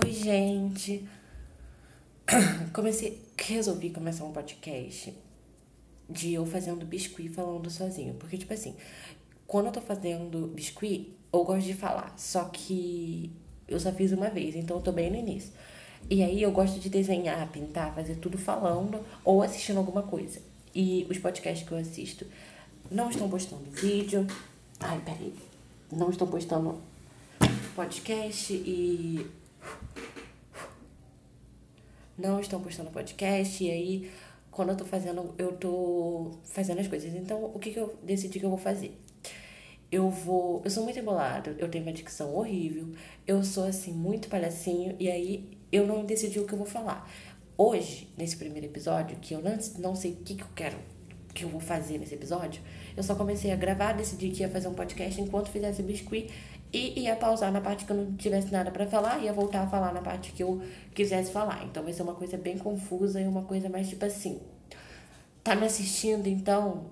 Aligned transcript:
Oi, 0.00 0.12
gente. 0.12 1.08
Comecei, 2.72 3.20
resolvi 3.36 3.90
começar 3.90 4.22
um 4.22 4.30
podcast 4.30 5.12
de 6.08 6.34
eu 6.34 6.46
fazendo 6.46 6.86
biscuit 6.86 7.28
falando 7.28 7.68
sozinho, 7.68 8.14
porque 8.14 8.38
tipo 8.38 8.54
assim, 8.54 8.76
quando 9.44 9.66
eu 9.66 9.72
tô 9.72 9.80
fazendo 9.80 10.46
biscuit, 10.54 11.12
eu 11.32 11.42
gosto 11.42 11.66
de 11.66 11.74
falar, 11.74 12.14
só 12.16 12.44
que 12.44 13.32
eu 13.66 13.80
só 13.80 13.90
fiz 13.90 14.12
uma 14.12 14.30
vez, 14.30 14.54
então 14.54 14.76
eu 14.76 14.82
tô 14.82 14.92
bem 14.92 15.10
no 15.10 15.16
início. 15.16 15.52
E 16.08 16.22
aí 16.22 16.40
eu 16.40 16.52
gosto 16.52 16.78
de 16.78 16.88
desenhar, 16.88 17.50
pintar, 17.50 17.92
fazer 17.92 18.16
tudo 18.16 18.38
falando 18.38 19.04
ou 19.24 19.42
assistindo 19.42 19.78
alguma 19.78 20.04
coisa. 20.04 20.40
E 20.72 21.08
os 21.10 21.18
podcasts 21.18 21.66
que 21.66 21.74
eu 21.74 21.78
assisto 21.78 22.24
não 22.88 23.10
estão 23.10 23.28
postando 23.28 23.68
vídeo. 23.72 24.24
Ai, 24.78 25.00
peraí. 25.04 25.34
Não 25.90 26.08
estão 26.08 26.28
postando 26.28 26.80
podcast 27.74 28.52
e 28.52 29.26
não 32.16 32.40
estão 32.40 32.60
postando 32.60 32.90
podcast, 32.90 33.62
e 33.62 33.70
aí 33.70 34.10
quando 34.58 34.70
eu 34.70 34.76
tô 34.76 34.84
fazendo, 34.84 35.32
eu 35.38 35.52
tô 35.52 36.32
fazendo 36.42 36.80
as 36.80 36.88
coisas. 36.88 37.14
Então, 37.14 37.44
o 37.44 37.60
que, 37.60 37.70
que 37.70 37.78
eu 37.78 37.96
decidi 38.02 38.40
que 38.40 38.44
eu 38.44 38.50
vou 38.50 38.58
fazer? 38.58 38.92
Eu 39.90 40.10
vou. 40.10 40.60
Eu 40.64 40.70
sou 40.70 40.82
muito 40.82 40.98
embolada, 40.98 41.54
eu 41.60 41.68
tenho 41.68 41.84
uma 41.84 41.92
dicção 41.92 42.34
horrível, 42.34 42.92
eu 43.24 43.44
sou 43.44 43.66
assim, 43.66 43.92
muito 43.92 44.28
palhacinho, 44.28 44.96
e 44.98 45.08
aí 45.08 45.48
eu 45.70 45.86
não 45.86 46.04
decidi 46.04 46.40
o 46.40 46.44
que 46.44 46.54
eu 46.54 46.58
vou 46.58 46.66
falar. 46.66 47.08
Hoje, 47.56 48.08
nesse 48.18 48.36
primeiro 48.36 48.66
episódio, 48.66 49.16
que 49.18 49.32
eu 49.32 49.40
não, 49.40 49.56
não 49.78 49.94
sei 49.94 50.10
o 50.10 50.16
que, 50.16 50.34
que 50.34 50.42
eu 50.42 50.48
quero, 50.56 50.76
que 51.32 51.44
eu 51.44 51.48
vou 51.48 51.60
fazer 51.60 51.96
nesse 51.98 52.14
episódio, 52.14 52.60
eu 52.96 53.02
só 53.04 53.14
comecei 53.14 53.52
a 53.52 53.56
gravar, 53.56 53.92
decidi 53.92 54.30
que 54.30 54.40
ia 54.40 54.48
fazer 54.48 54.66
um 54.66 54.74
podcast 54.74 55.20
enquanto 55.20 55.50
fizesse 55.50 55.84
biscuit 55.84 56.32
e 56.72 57.00
ia 57.00 57.16
pausar 57.16 57.50
na 57.50 57.60
parte 57.60 57.84
que 57.84 57.92
eu 57.92 57.96
não 57.96 58.16
tivesse 58.16 58.52
nada 58.52 58.70
para 58.70 58.86
falar, 58.86 59.18
ia 59.22 59.32
voltar 59.32 59.62
a 59.62 59.66
falar 59.66 59.92
na 59.92 60.02
parte 60.02 60.32
que 60.32 60.42
eu 60.42 60.62
quisesse 60.94 61.32
falar. 61.32 61.64
Então 61.64 61.82
vai 61.82 61.92
ser 61.92 62.02
uma 62.02 62.14
coisa 62.14 62.36
bem 62.36 62.58
confusa 62.58 63.20
e 63.20 63.26
uma 63.26 63.42
coisa 63.42 63.68
mais 63.68 63.88
tipo 63.88 64.04
assim. 64.04 64.40
Tá 65.42 65.54
me 65.54 65.64
assistindo, 65.64 66.26
então 66.26 66.86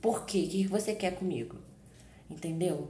por 0.00 0.26
quê? 0.26 0.44
O 0.46 0.48
que 0.48 0.66
você 0.66 0.94
quer 0.94 1.14
comigo? 1.14 1.56
Entendeu? 2.28 2.88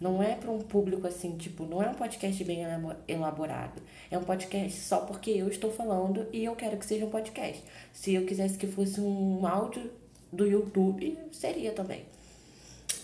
Não 0.00 0.22
é 0.22 0.34
para 0.34 0.50
um 0.50 0.58
público 0.58 1.06
assim, 1.06 1.36
tipo, 1.36 1.64
não 1.64 1.82
é 1.82 1.88
um 1.88 1.94
podcast 1.94 2.42
bem 2.44 2.60
elaborado. 3.08 3.82
É 4.10 4.18
um 4.18 4.24
podcast 4.24 4.78
só 4.80 5.00
porque 5.00 5.30
eu 5.30 5.48
estou 5.48 5.72
falando 5.72 6.26
e 6.32 6.44
eu 6.44 6.54
quero 6.54 6.76
que 6.76 6.84
seja 6.86 7.04
um 7.04 7.10
podcast. 7.10 7.62
Se 7.92 8.14
eu 8.14 8.24
quisesse 8.26 8.58
que 8.58 8.66
fosse 8.66 9.00
um 9.00 9.46
áudio 9.46 9.90
do 10.32 10.46
YouTube, 10.46 11.18
seria 11.32 11.72
também. 11.72 12.04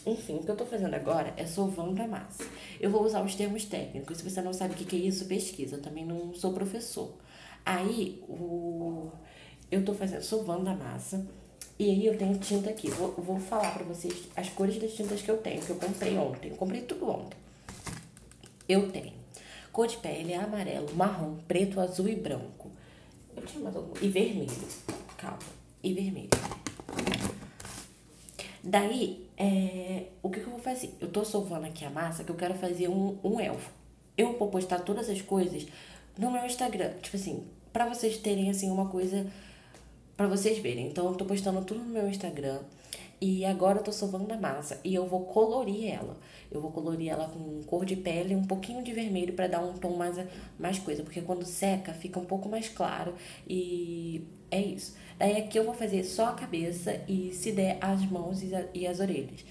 Enfim, 0.05 0.37
o 0.37 0.43
que 0.43 0.51
eu 0.51 0.57
tô 0.57 0.67
fazendo 0.67 0.95
agora 0.95 1.33
é 1.37 1.47
sovando 1.47 2.03
a 2.03 2.07
massa. 2.07 2.45
Eu 2.81 2.91
vou 2.91 3.05
usar 3.05 3.23
os 3.23 3.35
termos 3.35 3.65
técnicos. 3.65 4.19
Se 4.19 4.29
você 4.29 4.43
não 4.43 4.53
sabe 4.53 4.75
o 4.75 4.77
que 4.77 4.97
é 4.97 4.99
isso, 4.99 5.27
pesquisa. 5.27 5.77
Eu 5.77 5.83
também 5.83 6.05
não 6.05 6.35
sou 6.35 6.53
professor. 6.53 7.13
Aí, 7.65 8.23
o... 8.29 9.11
eu 9.71 9.85
tô 9.85 9.95
fazendo 9.95 10.23
sovando 10.23 10.69
a 10.69 10.75
massa. 10.75 11.25
E 11.79 11.91
aí 11.91 12.07
eu 12.07 12.19
tenho 12.19 12.37
tinta 12.39 12.71
aqui. 12.71 12.91
Vou, 12.91 13.13
vou 13.13 13.39
falar 13.39 13.73
pra 13.75 13.85
vocês 13.85 14.29
as 14.37 14.49
cores 14.49 14.81
das 14.81 14.93
tintas 14.93 15.23
que 15.23 15.31
eu 15.31 15.39
tenho, 15.39 15.63
que 15.63 15.71
eu 15.71 15.77
comprei 15.77 16.17
ontem. 16.17 16.51
Eu 16.51 16.57
comprei 16.57 16.83
tudo 16.83 17.09
ontem. 17.09 17.39
Eu 18.69 18.91
tenho 18.91 19.23
cor 19.73 19.87
de 19.87 19.97
pele, 19.97 20.35
amarelo, 20.35 20.95
marrom, 20.95 21.37
preto, 21.49 21.81
azul 21.81 22.09
e 22.09 22.15
branco. 22.15 22.71
Eu 23.35 23.43
tinha 23.45 23.65
mais 23.65 23.75
algum. 23.75 23.95
E 24.01 24.09
vermelho. 24.09 24.51
Calma. 25.17 25.39
E 25.83 25.95
vermelho. 25.95 26.29
Daí, 28.63 29.27
é, 29.37 30.05
o 30.23 30.31
que, 30.31 30.41
que, 30.41 30.47
eu 30.47 30.53
vou 30.53 30.61
fazer? 30.61 30.95
Eu 31.01 31.09
tô 31.09 31.25
sovando 31.25 31.67
aqui 31.67 31.85
a 31.85 31.91
massa 31.91 32.23
que 32.23 32.31
eu 32.31 32.37
quero 32.37 32.55
fazer 32.55 32.89
um, 32.89 33.19
um 33.25 33.41
elfo. 33.41 33.71
Eu 34.17 34.39
vou 34.39 34.49
postar 34.49 34.81
todas 34.81 35.09
as 35.09 35.21
coisas 35.21 35.67
no 36.17 36.31
meu 36.31 36.45
Instagram. 36.47 36.93
Tipo 37.01 37.17
assim, 37.17 37.45
pra 37.73 37.89
vocês 37.89 38.19
terem 38.19 38.51
assim 38.51 38.71
uma 38.71 38.89
coisa 38.89 39.27
para 40.17 40.29
vocês 40.29 40.59
verem. 40.59 40.87
Então 40.87 41.07
eu 41.07 41.15
tô 41.15 41.25
postando 41.25 41.63
tudo 41.65 41.81
no 41.81 41.89
meu 41.89 42.09
Instagram. 42.09 42.61
E 43.25 43.45
agora 43.45 43.79
eu 43.79 43.85
tô 43.85 43.93
sovando 43.93 44.35
a 44.35 44.37
massa 44.37 44.81
e 44.83 44.93
eu 44.93 45.07
vou 45.07 45.25
colorir 45.27 45.95
ela. 45.95 46.19
Eu 46.51 46.61
vou 46.61 46.73
colorir 46.73 47.09
ela 47.09 47.29
com 47.29 47.63
cor 47.63 47.85
de 47.85 47.95
pele, 47.95 48.35
um 48.35 48.45
pouquinho 48.45 48.83
de 48.83 48.93
vermelho 48.93 49.33
para 49.35 49.47
dar 49.47 49.61
um 49.61 49.75
tom 49.75 49.97
mais 49.97 50.17
mais 50.59 50.81
coisa, 50.81 51.05
porque 51.05 51.21
quando 51.23 51.45
seca 51.45 51.95
fica 51.95 52.19
um 52.19 52.25
pouco 52.25 52.49
mais 52.49 52.69
claro 52.69 53.15
e 53.49 54.27
é 54.51 54.61
isso. 54.61 54.97
Daí 55.21 55.37
aqui 55.37 55.57
eu 55.57 55.63
vou 55.63 55.73
fazer 55.73 56.03
só 56.03 56.31
a 56.31 56.33
cabeça 56.33 57.01
e 57.07 57.33
se 57.33 57.53
der 57.53 57.79
as 57.81 58.05
mãos 58.11 58.43
e, 58.43 58.53
a, 58.57 58.67
e 58.75 58.89
as 58.89 58.99
orelhas. 58.99 59.45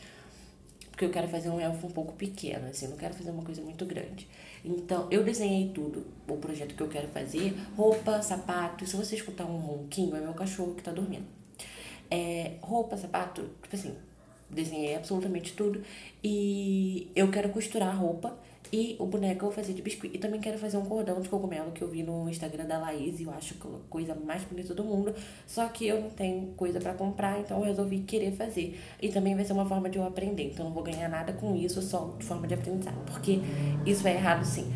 Porque 0.90 1.06
eu 1.06 1.10
quero 1.10 1.30
fazer 1.30 1.50
um 1.50 1.58
elfo 1.58 1.88
um 1.88 1.92
pouco 1.92 2.12
pequeno, 2.12 2.68
assim, 2.68 2.90
não 2.90 2.98
quero 2.98 3.14
fazer 3.14 3.32
uma 3.32 3.44
coisa 3.44 3.62
muito 3.62 3.86
grande. 3.86 4.28
Então, 4.66 5.08
eu 5.10 5.24
desenhei 5.24 5.70
tudo, 5.70 6.06
o 6.28 6.36
projeto 6.36 6.76
que 6.76 6.84
eu 6.84 6.90
quero 6.90 7.08
fazer, 7.08 7.56
roupa, 7.78 8.22
sapato. 8.22 8.86
Se 8.86 8.98
você 8.98 9.16
escutar 9.16 9.46
um 9.46 9.58
ronquinho, 9.58 10.14
é 10.14 10.20
meu 10.20 10.34
cachorro 10.34 10.76
que 10.76 10.84
tá 10.84 10.92
dormindo. 10.92 11.41
É, 12.12 12.56
roupa, 12.62 12.98
sapato, 12.98 13.42
tipo 13.62 13.74
assim, 13.74 13.96
desenhei 14.50 14.96
absolutamente 14.96 15.54
tudo. 15.54 15.82
E 16.24 17.10
eu 17.16 17.32
quero 17.32 17.50
costurar 17.50 17.90
a 17.90 17.94
roupa 17.94 18.38
e 18.72 18.96
o 19.00 19.06
boneco 19.06 19.46
eu 19.46 19.50
vou 19.50 19.52
fazer 19.52 19.74
de 19.74 19.82
biscoito. 19.82 20.16
E 20.16 20.20
também 20.20 20.40
quero 20.40 20.58
fazer 20.58 20.78
um 20.78 20.86
cordão 20.86 21.20
de 21.20 21.28
cogumelo 21.28 21.72
que 21.72 21.82
eu 21.82 21.90
vi 21.90 22.04
no 22.04 22.30
Instagram 22.30 22.66
da 22.66 22.78
Laís 22.78 23.20
e 23.20 23.24
eu 23.24 23.32
acho 23.32 23.56
que 23.56 23.68
é 23.68 23.70
a 23.70 23.80
coisa 23.90 24.16
mais 24.16 24.44
bonita 24.44 24.74
do 24.74 24.84
mundo. 24.84 25.14
Só 25.46 25.68
que 25.68 25.88
eu 25.88 26.02
não 26.02 26.10
tenho 26.10 26.48
coisa 26.56 26.80
para 26.80 26.94
comprar, 26.94 27.40
então 27.40 27.60
eu 27.60 27.66
resolvi 27.66 28.00
querer 28.00 28.32
fazer. 28.32 28.80
E 29.02 29.10
também 29.10 29.36
vai 29.36 29.44
ser 29.44 29.54
uma 29.54 29.66
forma 29.66 29.90
de 29.90 29.98
eu 29.98 30.06
aprender. 30.06 30.52
Então 30.52 30.66
eu 30.66 30.70
não 30.70 30.74
vou 30.74 30.84
ganhar 30.84 31.10
nada 31.10 31.34
com 31.34 31.56
isso, 31.56 31.82
só 31.82 32.16
de 32.18 32.26
forma 32.26 32.48
de 32.48 32.54
aprendizado. 32.54 33.04
Porque 33.06 33.40
isso 33.86 34.08
é 34.08 34.14
errado 34.14 34.46
sim. 34.46 34.72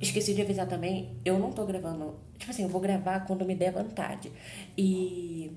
Esqueci 0.00 0.34
de 0.34 0.42
avisar 0.42 0.68
também, 0.68 1.16
eu 1.24 1.38
não 1.38 1.50
tô 1.50 1.64
gravando. 1.64 2.14
Tipo 2.38 2.50
assim, 2.50 2.62
eu 2.62 2.68
vou 2.68 2.80
gravar 2.80 3.20
quando 3.20 3.44
me 3.44 3.54
der 3.54 3.72
vontade. 3.72 4.30
E 4.76 5.50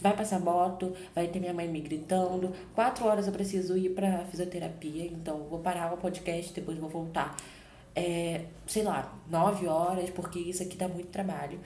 vai 0.00 0.16
passar 0.16 0.40
moto, 0.40 0.94
vai 1.14 1.28
ter 1.28 1.38
minha 1.40 1.52
mãe 1.52 1.68
me 1.68 1.80
gritando. 1.80 2.52
Quatro 2.74 3.06
horas 3.06 3.26
eu 3.26 3.32
preciso 3.32 3.76
ir 3.76 3.90
pra 3.90 4.24
fisioterapia, 4.26 5.06
então 5.06 5.44
vou 5.48 5.58
parar 5.58 5.92
o 5.92 5.96
podcast, 5.96 6.52
depois 6.52 6.78
vou 6.78 6.88
voltar. 6.88 7.36
É, 7.94 8.44
sei 8.66 8.82
lá, 8.82 9.18
nove 9.28 9.66
horas, 9.66 10.10
porque 10.10 10.38
isso 10.38 10.62
aqui 10.62 10.76
dá 10.76 10.88
muito 10.88 11.08
trabalho. 11.08 11.58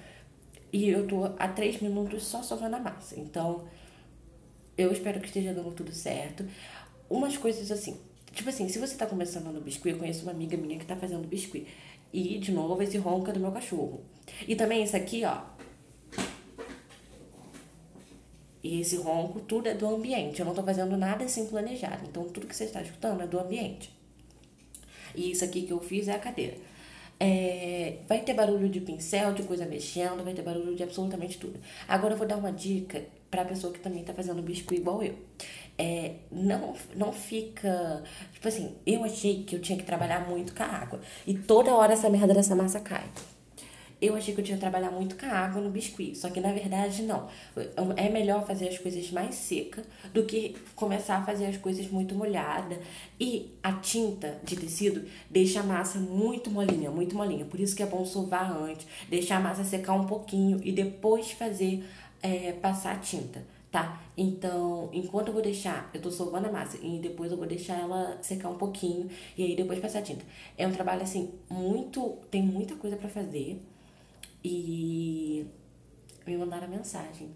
E 0.73 0.89
eu 0.89 1.07
tô 1.07 1.25
há 1.39 1.49
três 1.49 1.81
minutos 1.81 2.25
só 2.25 2.43
sovando 2.43 2.77
a 2.77 2.81
massa. 2.81 3.19
Então, 3.19 3.65
eu 4.77 4.91
espero 4.91 5.21
que 5.21 5.27
esteja 5.27 5.55
dando 5.55 5.71
tudo 5.73 5.93
certo. 5.93 6.45
Umas 7.09 7.37
coisas 7.37 7.71
assim, 7.71 7.97
tipo 8.33 8.49
assim, 8.49 8.69
se 8.69 8.79
você 8.79 8.97
tá 8.97 9.07
começando 9.07 9.53
no 9.53 9.61
biscuit, 9.61 9.93
eu 9.93 9.99
conheço 9.99 10.23
uma 10.23 10.33
amiga 10.33 10.57
minha 10.57 10.79
que 10.79 10.85
tá 10.85 10.97
fazendo 10.97 11.29
biscuit. 11.29 11.67
E, 12.13 12.39
de 12.39 12.53
novo, 12.53 12.83
esse 12.83 12.97
ronca 12.97 13.33
do 13.33 13.41
meu 13.41 13.53
cachorro. 13.53 14.01
E 14.47 14.57
também 14.57 14.83
isso 14.83 14.97
aqui, 14.97 15.25
ó, 15.25 15.43
E 18.65 18.81
esse 18.81 18.97
ronco, 18.97 19.41
tudo 19.41 19.69
é 19.69 19.75
do 19.75 19.87
ambiente. 19.87 20.41
Eu 20.41 20.47
não 20.47 20.53
estou 20.53 20.65
fazendo 20.65 20.97
nada 20.97 21.29
sem 21.29 21.45
planejar. 21.45 22.01
Então, 22.09 22.25
tudo 22.31 22.47
que 22.47 22.57
você 22.57 22.65
está 22.65 22.81
escutando 22.81 23.23
é 23.23 23.27
do 23.27 23.39
ambiente. 23.39 23.91
E 25.15 25.31
isso 25.31 25.45
aqui 25.45 25.63
que 25.63 25.71
eu 25.71 25.81
fiz 25.81 26.09
é 26.09 26.13
a 26.13 26.19
cadeira. 26.19 26.57
É, 27.21 27.99
vai 28.09 28.23
ter 28.23 28.33
barulho 28.33 28.67
de 28.71 28.81
pincel, 28.81 29.35
de 29.35 29.43
coisa 29.43 29.67
mexendo, 29.67 30.25
vai 30.25 30.33
ter 30.33 30.41
barulho 30.41 30.75
de 30.75 30.83
absolutamente 30.83 31.39
tudo. 31.39 31.61
Agora 31.87 32.15
eu 32.15 32.19
vou 32.19 32.27
dar 32.27 32.39
uma 32.39 32.51
dica 32.51 33.05
para 33.31 33.45
pessoa 33.45 33.71
que 33.71 33.81
também 33.81 34.01
está 34.01 34.15
fazendo 34.15 34.41
biscoito 34.41 34.81
igual 34.81 35.03
eu. 35.03 35.15
É, 35.77 36.15
não, 36.33 36.75
não 36.97 37.13
fica. 37.13 38.03
Tipo 38.33 38.49
assim, 38.49 38.77
eu 38.87 39.05
achei 39.05 39.45
que 39.45 39.57
eu 39.57 39.61
tinha 39.61 39.77
que 39.77 39.85
trabalhar 39.85 40.27
muito 40.27 40.55
com 40.55 40.63
a 40.63 40.67
água. 40.67 41.01
E 41.27 41.35
toda 41.35 41.75
hora 41.75 41.93
essa 41.93 42.09
merda 42.09 42.33
dessa 42.33 42.57
massa 42.57 42.81
cai. 42.81 43.05
Eu 44.01 44.15
achei 44.15 44.35
que 44.35 44.41
eu 44.41 44.45
tinha 44.45 44.57
que 44.57 44.61
trabalhar 44.61 44.91
muito 44.91 45.17
com 45.17 45.25
a 45.27 45.31
água 45.31 45.61
no 45.61 45.71
biscuit, 45.71 46.17
só 46.17 46.29
que 46.29 46.41
na 46.41 46.53
verdade 46.53 47.03
não. 47.03 47.29
É 47.97 48.09
melhor 48.09 48.47
fazer 48.47 48.69
as 48.69 48.79
coisas 48.79 49.11
mais 49.11 49.35
secas 49.35 49.85
do 50.13 50.25
que 50.25 50.57
começar 50.75 51.17
a 51.17 51.23
fazer 51.23 51.47
as 51.47 51.57
coisas 51.57 51.87
muito 51.89 52.15
molhadas. 52.15 52.79
E 53.19 53.53
a 53.63 53.73
tinta 53.73 54.39
de 54.45 54.57
tecido 54.57 55.05
deixa 55.31 55.61
a 55.61 55.63
massa 55.63 55.99
muito 55.99 56.51
molinha, 56.51 56.91
muito 56.91 57.17
molinha. 57.17 57.45
Por 57.45 57.61
isso 57.61 57.75
que 57.75 57.83
é 57.83 57.87
bom 57.87 58.05
sovar 58.05 58.51
antes, 58.57 58.87
deixar 59.09 59.37
a 59.37 59.41
massa 59.41 59.65
secar 59.65 59.95
um 59.95 60.07
pouquinho 60.07 60.61
e 60.63 60.73
depois 60.73 61.31
fazer 61.31 61.85
é, 62.23 62.53
passar 62.53 62.97
a 62.97 62.99
tinta 62.99 63.55
tá? 63.75 64.01
Então, 64.17 64.89
enquanto 64.93 65.29
eu 65.29 65.35
vou 65.35 65.43
deixar, 65.43 65.91
eu 65.93 66.01
tô 66.01 66.09
sovando 66.09 66.47
a 66.47 66.53
massa 66.53 66.79
e 66.81 67.01
depois 67.01 67.33
eu 67.33 67.37
vou 67.37 67.45
deixar 67.45 67.77
ela 67.81 68.17
secar 68.23 68.49
um 68.49 68.57
pouquinho 68.57 69.11
e 69.37 69.43
aí 69.43 69.57
depois 69.57 69.81
passar 69.81 69.99
a 69.99 70.03
tinta. 70.03 70.25
É 70.57 70.65
um 70.65 70.71
trabalho 70.71 71.03
assim 71.03 71.33
muito, 71.51 72.19
tem 72.31 72.41
muita 72.41 72.77
coisa 72.77 72.97
para 72.97 73.09
fazer. 73.09 73.61
E 74.45 75.47
me 76.27 76.37
mandaram 76.37 76.69
mensagem. 76.69 77.31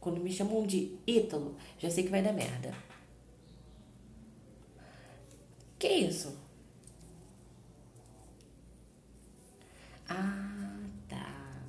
Quando 0.00 0.20
me 0.20 0.32
chamam 0.32 0.64
de 0.64 0.96
Ítalo, 1.06 1.56
já 1.78 1.90
sei 1.90 2.04
que 2.04 2.10
vai 2.10 2.22
dar 2.22 2.32
merda. 2.32 2.72
Que 5.78 5.88
isso? 5.88 6.36
Ah, 10.08 10.78
tá. 11.08 11.62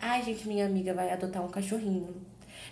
Ai, 0.00 0.22
gente, 0.24 0.48
minha 0.48 0.66
amiga 0.66 0.92
vai 0.92 1.10
adotar 1.12 1.44
um 1.44 1.48
cachorrinho. 1.48 2.14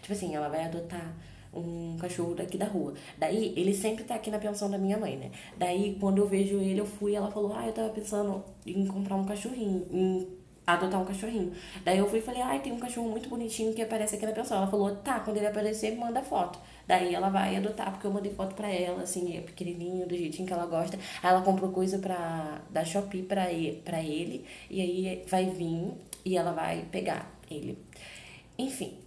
Tipo 0.02 0.12
assim, 0.12 0.34
ela 0.34 0.48
vai 0.48 0.64
adotar 0.64 1.14
um 1.54 1.96
cachorro 1.98 2.34
daqui 2.34 2.58
da 2.58 2.66
rua. 2.66 2.94
Daí, 3.16 3.54
ele 3.56 3.72
sempre 3.74 4.04
tá 4.04 4.16
aqui 4.16 4.30
na 4.30 4.38
pensão 4.38 4.70
da 4.70 4.76
minha 4.76 4.98
mãe, 4.98 5.16
né? 5.16 5.30
Daí, 5.56 5.96
quando 5.98 6.18
eu 6.18 6.28
vejo 6.28 6.56
ele, 6.58 6.80
eu 6.80 6.86
fui 6.86 7.14
ela 7.14 7.30
falou, 7.30 7.54
ah, 7.54 7.66
eu 7.66 7.72
tava 7.72 7.90
pensando 7.90 8.44
em 8.66 8.86
comprar 8.86 9.16
um 9.16 9.24
cachorrinho, 9.24 9.86
em 9.90 10.35
adotar 10.66 11.00
um 11.00 11.04
cachorrinho. 11.04 11.52
Daí 11.84 11.98
eu 11.98 12.08
fui 12.08 12.18
e 12.18 12.22
falei, 12.22 12.42
ai, 12.42 12.60
tem 12.60 12.72
um 12.72 12.78
cachorro 12.78 13.08
muito 13.08 13.28
bonitinho 13.28 13.72
que 13.72 13.80
aparece 13.80 14.16
aqui 14.16 14.26
na 14.26 14.32
pensão. 14.32 14.56
Ela 14.56 14.66
falou, 14.66 14.96
tá, 14.96 15.20
quando 15.20 15.36
ele 15.36 15.46
aparecer, 15.46 15.96
manda 15.96 16.20
foto. 16.22 16.58
Daí 16.86 17.14
ela 17.14 17.28
vai 17.28 17.56
adotar, 17.56 17.92
porque 17.92 18.06
eu 18.06 18.10
mandei 18.10 18.32
foto 18.32 18.54
pra 18.54 18.68
ela, 18.68 19.02
assim, 19.02 19.36
é 19.36 19.40
pequenininho, 19.40 20.06
do 20.06 20.16
jeitinho 20.16 20.46
que 20.46 20.52
ela 20.52 20.66
gosta. 20.66 20.98
Aí 21.22 21.30
ela 21.30 21.42
comprou 21.42 21.70
coisa 21.70 21.98
pra, 21.98 22.62
da 22.70 22.84
Shopee 22.84 23.22
pra 23.22 23.52
ele, 23.52 23.80
pra 23.84 24.02
ele, 24.02 24.44
e 24.68 24.80
aí 24.80 25.24
vai 25.28 25.46
vir 25.46 25.92
e 26.24 26.36
ela 26.36 26.52
vai 26.52 26.84
pegar 26.90 27.30
ele. 27.50 27.78
Enfim, 28.58 28.98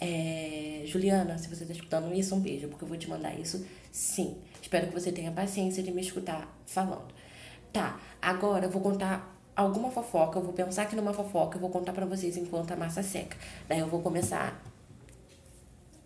é, 0.00 0.82
Juliana, 0.86 1.36
se 1.38 1.48
você 1.48 1.64
tá 1.64 1.72
escutando 1.72 2.14
isso, 2.14 2.34
um 2.34 2.40
beijo, 2.40 2.68
porque 2.68 2.84
eu 2.84 2.88
vou 2.88 2.96
te 2.96 3.08
mandar 3.08 3.38
isso 3.38 3.66
sim. 3.90 4.36
Espero 4.62 4.86
que 4.86 4.94
você 4.94 5.10
tenha 5.10 5.32
paciência 5.32 5.82
de 5.82 5.90
me 5.90 6.00
escutar 6.00 6.48
falando. 6.66 7.12
Tá, 7.72 8.00
agora 8.20 8.66
eu 8.66 8.70
vou 8.70 8.80
contar 8.80 9.37
alguma 9.58 9.90
fofoca, 9.90 10.38
eu 10.38 10.42
vou 10.44 10.52
pensar 10.52 10.82
aqui 10.82 10.94
numa 10.94 11.12
fofoca, 11.12 11.56
eu 11.56 11.60
vou 11.60 11.68
contar 11.68 11.92
para 11.92 12.06
vocês 12.06 12.36
enquanto 12.36 12.70
a 12.70 12.76
massa 12.76 13.02
seca. 13.02 13.36
Daí 13.66 13.80
eu 13.80 13.88
vou 13.88 14.00
começar 14.00 14.62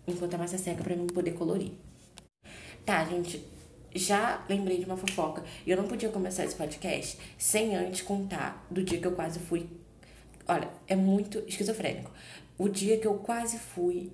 enquanto 0.07 0.33
a 0.33 0.37
massa 0.39 0.57
seca 0.57 0.83
para 0.83 0.95
mim 0.95 1.05
poder 1.05 1.33
colorir. 1.33 1.71
Tá, 2.83 3.05
gente, 3.05 3.45
já 3.93 4.43
lembrei 4.49 4.79
de 4.79 4.85
uma 4.85 4.97
fofoca. 4.97 5.43
E 5.67 5.69
eu 5.69 5.77
não 5.77 5.87
podia 5.87 6.09
começar 6.09 6.43
esse 6.43 6.55
podcast 6.55 7.19
sem 7.37 7.75
antes 7.75 8.01
contar 8.01 8.65
do 8.71 8.83
dia 8.83 8.99
que 8.99 9.05
eu 9.05 9.11
quase 9.11 9.39
fui. 9.39 9.69
Olha, 10.47 10.67
é 10.87 10.95
muito 10.95 11.37
esquizofrênico. 11.47 12.09
O 12.57 12.67
dia 12.67 12.97
que 12.97 13.05
eu 13.05 13.19
quase 13.19 13.59
fui. 13.59 14.11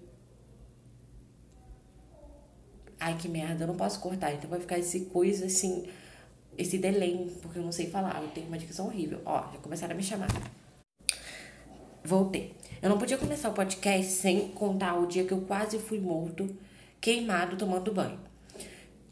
Ai, 2.99 3.15
que 3.17 3.29
merda, 3.29 3.63
eu 3.63 3.67
não 3.67 3.77
posso 3.77 4.01
cortar, 4.01 4.33
então 4.33 4.49
vai 4.49 4.59
ficar 4.59 4.77
esse 4.77 5.05
coisa 5.05 5.45
assim 5.45 5.87
esse 6.59 6.77
delay, 6.77 7.31
porque 7.41 7.57
eu 7.57 7.63
não 7.63 7.71
sei 7.71 7.89
falar, 7.89 8.21
eu 8.21 8.27
tenho 8.29 8.47
uma 8.47 8.57
dicção 8.57 8.87
horrível. 8.87 9.21
Ó, 9.25 9.41
já 9.51 9.57
começaram 9.59 9.93
a 9.93 9.95
me 9.95 10.03
chamar. 10.03 10.27
Voltei. 12.03 12.53
Eu 12.81 12.89
não 12.89 12.97
podia 12.97 13.17
começar 13.17 13.49
o 13.49 13.53
podcast 13.53 14.11
sem 14.11 14.49
contar 14.49 14.95
o 14.99 15.07
dia 15.07 15.23
que 15.23 15.31
eu 15.31 15.41
quase 15.41 15.79
fui 15.79 15.99
morto, 15.99 16.53
queimado, 16.99 17.57
tomando 17.57 17.93
banho. 17.93 18.19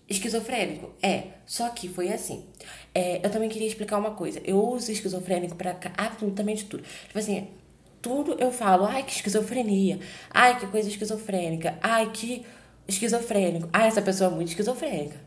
Esquizofrênico? 0.10 0.94
É, 1.02 1.24
só 1.46 1.70
que 1.70 1.90
foi 1.90 2.10
assim. 2.10 2.46
É, 2.94 3.26
eu 3.26 3.30
também 3.30 3.50
queria 3.50 3.68
explicar 3.68 3.98
uma 3.98 4.12
coisa. 4.12 4.42
Eu 4.44 4.64
uso 4.64 4.92
esquizofrênico 4.92 5.56
para 5.56 5.78
absolutamente 5.98 6.66
tudo. 6.66 6.84
Tipo 7.08 7.20
assim, 7.20 7.48
tudo 8.02 8.36
eu 8.40 8.52
falo, 8.52 8.86
ai 8.86 9.04
que 9.04 9.12
esquizofrenia, 9.12 10.00
ai 10.30 10.60
que 10.60 10.68
coisa 10.68 10.88
esquizofrênica, 10.88 11.78
ai 11.82 12.10
que 12.12 12.46
esquizofrênico, 12.88 13.68
ai 13.74 13.88
essa 13.88 14.02
pessoa 14.02 14.32
é 14.32 14.34
muito 14.34 14.50
esquizofrênica. 14.50 15.27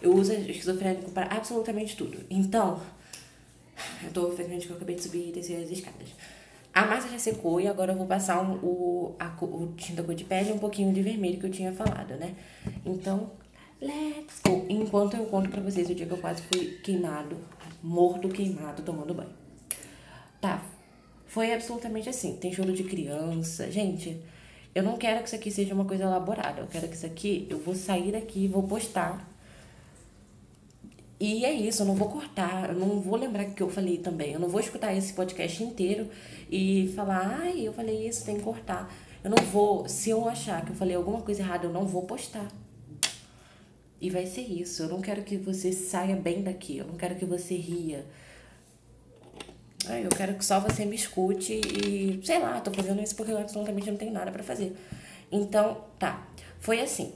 Eu 0.00 0.14
uso 0.14 0.32
esquizofrênico 0.32 1.10
para 1.10 1.26
absolutamente 1.34 1.96
tudo. 1.96 2.18
Então, 2.30 2.80
eu 4.02 4.10
tô 4.12 4.28
ofegante 4.28 4.66
que 4.66 4.72
eu 4.72 4.76
acabei 4.76 4.94
de 4.94 5.02
subir 5.02 5.28
e 5.28 5.32
descer 5.32 5.62
as 5.62 5.70
escadas. 5.70 6.08
A 6.72 6.86
massa 6.86 7.08
já 7.08 7.18
secou 7.18 7.60
e 7.60 7.66
agora 7.66 7.92
eu 7.92 7.96
vou 7.96 8.06
passar 8.06 8.40
um, 8.40 8.54
o, 8.62 9.16
a, 9.18 9.26
o 9.42 9.72
tinta 9.76 10.02
cor 10.02 10.14
de 10.14 10.24
pele 10.24 10.50
e 10.50 10.52
um 10.52 10.58
pouquinho 10.58 10.92
de 10.92 11.02
vermelho 11.02 11.38
que 11.38 11.46
eu 11.46 11.50
tinha 11.50 11.72
falado, 11.72 12.14
né? 12.14 12.36
Então, 12.86 13.32
let's 13.80 14.40
go. 14.46 14.64
Enquanto 14.68 15.16
eu 15.16 15.26
conto 15.26 15.50
pra 15.50 15.60
vocês 15.60 15.90
o 15.90 15.94
dia 15.94 16.06
que 16.06 16.12
eu 16.12 16.18
quase 16.18 16.42
fui 16.42 16.78
queimado, 16.84 17.36
morto 17.82 18.28
queimado, 18.28 18.82
tomando 18.82 19.12
banho. 19.12 19.32
Tá, 20.40 20.62
foi 21.26 21.52
absolutamente 21.52 22.08
assim. 22.08 22.36
Tem 22.36 22.52
choro 22.52 22.72
de 22.72 22.84
criança. 22.84 23.68
Gente, 23.72 24.22
eu 24.72 24.84
não 24.84 24.96
quero 24.96 25.20
que 25.20 25.26
isso 25.26 25.34
aqui 25.34 25.50
seja 25.50 25.74
uma 25.74 25.84
coisa 25.84 26.04
elaborada. 26.04 26.60
Eu 26.60 26.68
quero 26.68 26.86
que 26.86 26.94
isso 26.94 27.06
aqui, 27.06 27.48
eu 27.50 27.58
vou 27.58 27.74
sair 27.74 28.12
daqui 28.12 28.44
e 28.44 28.48
vou 28.48 28.62
postar 28.62 29.27
e 31.20 31.44
é 31.44 31.52
isso, 31.52 31.82
eu 31.82 31.86
não 31.86 31.94
vou 31.94 32.08
cortar, 32.08 32.70
eu 32.70 32.76
não 32.76 33.00
vou 33.00 33.16
lembrar 33.16 33.44
que 33.46 33.62
eu 33.62 33.68
falei 33.68 33.98
também. 33.98 34.32
Eu 34.32 34.40
não 34.40 34.48
vou 34.48 34.60
escutar 34.60 34.94
esse 34.94 35.12
podcast 35.12 35.62
inteiro 35.62 36.08
e 36.50 36.92
falar, 36.94 37.40
ai, 37.40 37.66
eu 37.66 37.72
falei 37.72 38.06
isso, 38.06 38.24
tem 38.24 38.36
que 38.36 38.42
cortar. 38.42 38.92
Eu 39.24 39.30
não 39.30 39.44
vou, 39.44 39.88
se 39.88 40.10
eu 40.10 40.28
achar 40.28 40.64
que 40.64 40.70
eu 40.70 40.76
falei 40.76 40.94
alguma 40.94 41.20
coisa 41.22 41.42
errada, 41.42 41.66
eu 41.66 41.72
não 41.72 41.84
vou 41.84 42.02
postar. 42.02 42.48
E 44.00 44.10
vai 44.10 44.26
ser 44.26 44.42
isso. 44.42 44.84
Eu 44.84 44.88
não 44.88 45.00
quero 45.00 45.22
que 45.22 45.36
você 45.36 45.72
saia 45.72 46.14
bem 46.14 46.42
daqui. 46.42 46.78
Eu 46.78 46.86
não 46.86 46.94
quero 46.94 47.16
que 47.16 47.24
você 47.24 47.56
ria. 47.56 48.06
Eu 49.88 50.10
quero 50.10 50.34
que 50.34 50.44
só 50.44 50.60
você 50.60 50.84
me 50.84 50.94
escute 50.94 51.54
e, 51.54 52.20
sei 52.22 52.38
lá, 52.38 52.60
tô 52.60 52.72
fazendo 52.72 53.02
isso 53.02 53.16
porque 53.16 53.32
eu 53.32 53.38
absolutamente 53.38 53.90
não 53.90 53.96
tenho 53.96 54.12
nada 54.12 54.30
para 54.30 54.42
fazer. 54.44 54.76
Então, 55.32 55.84
tá. 55.98 56.28
Foi 56.60 56.80
assim. 56.80 57.12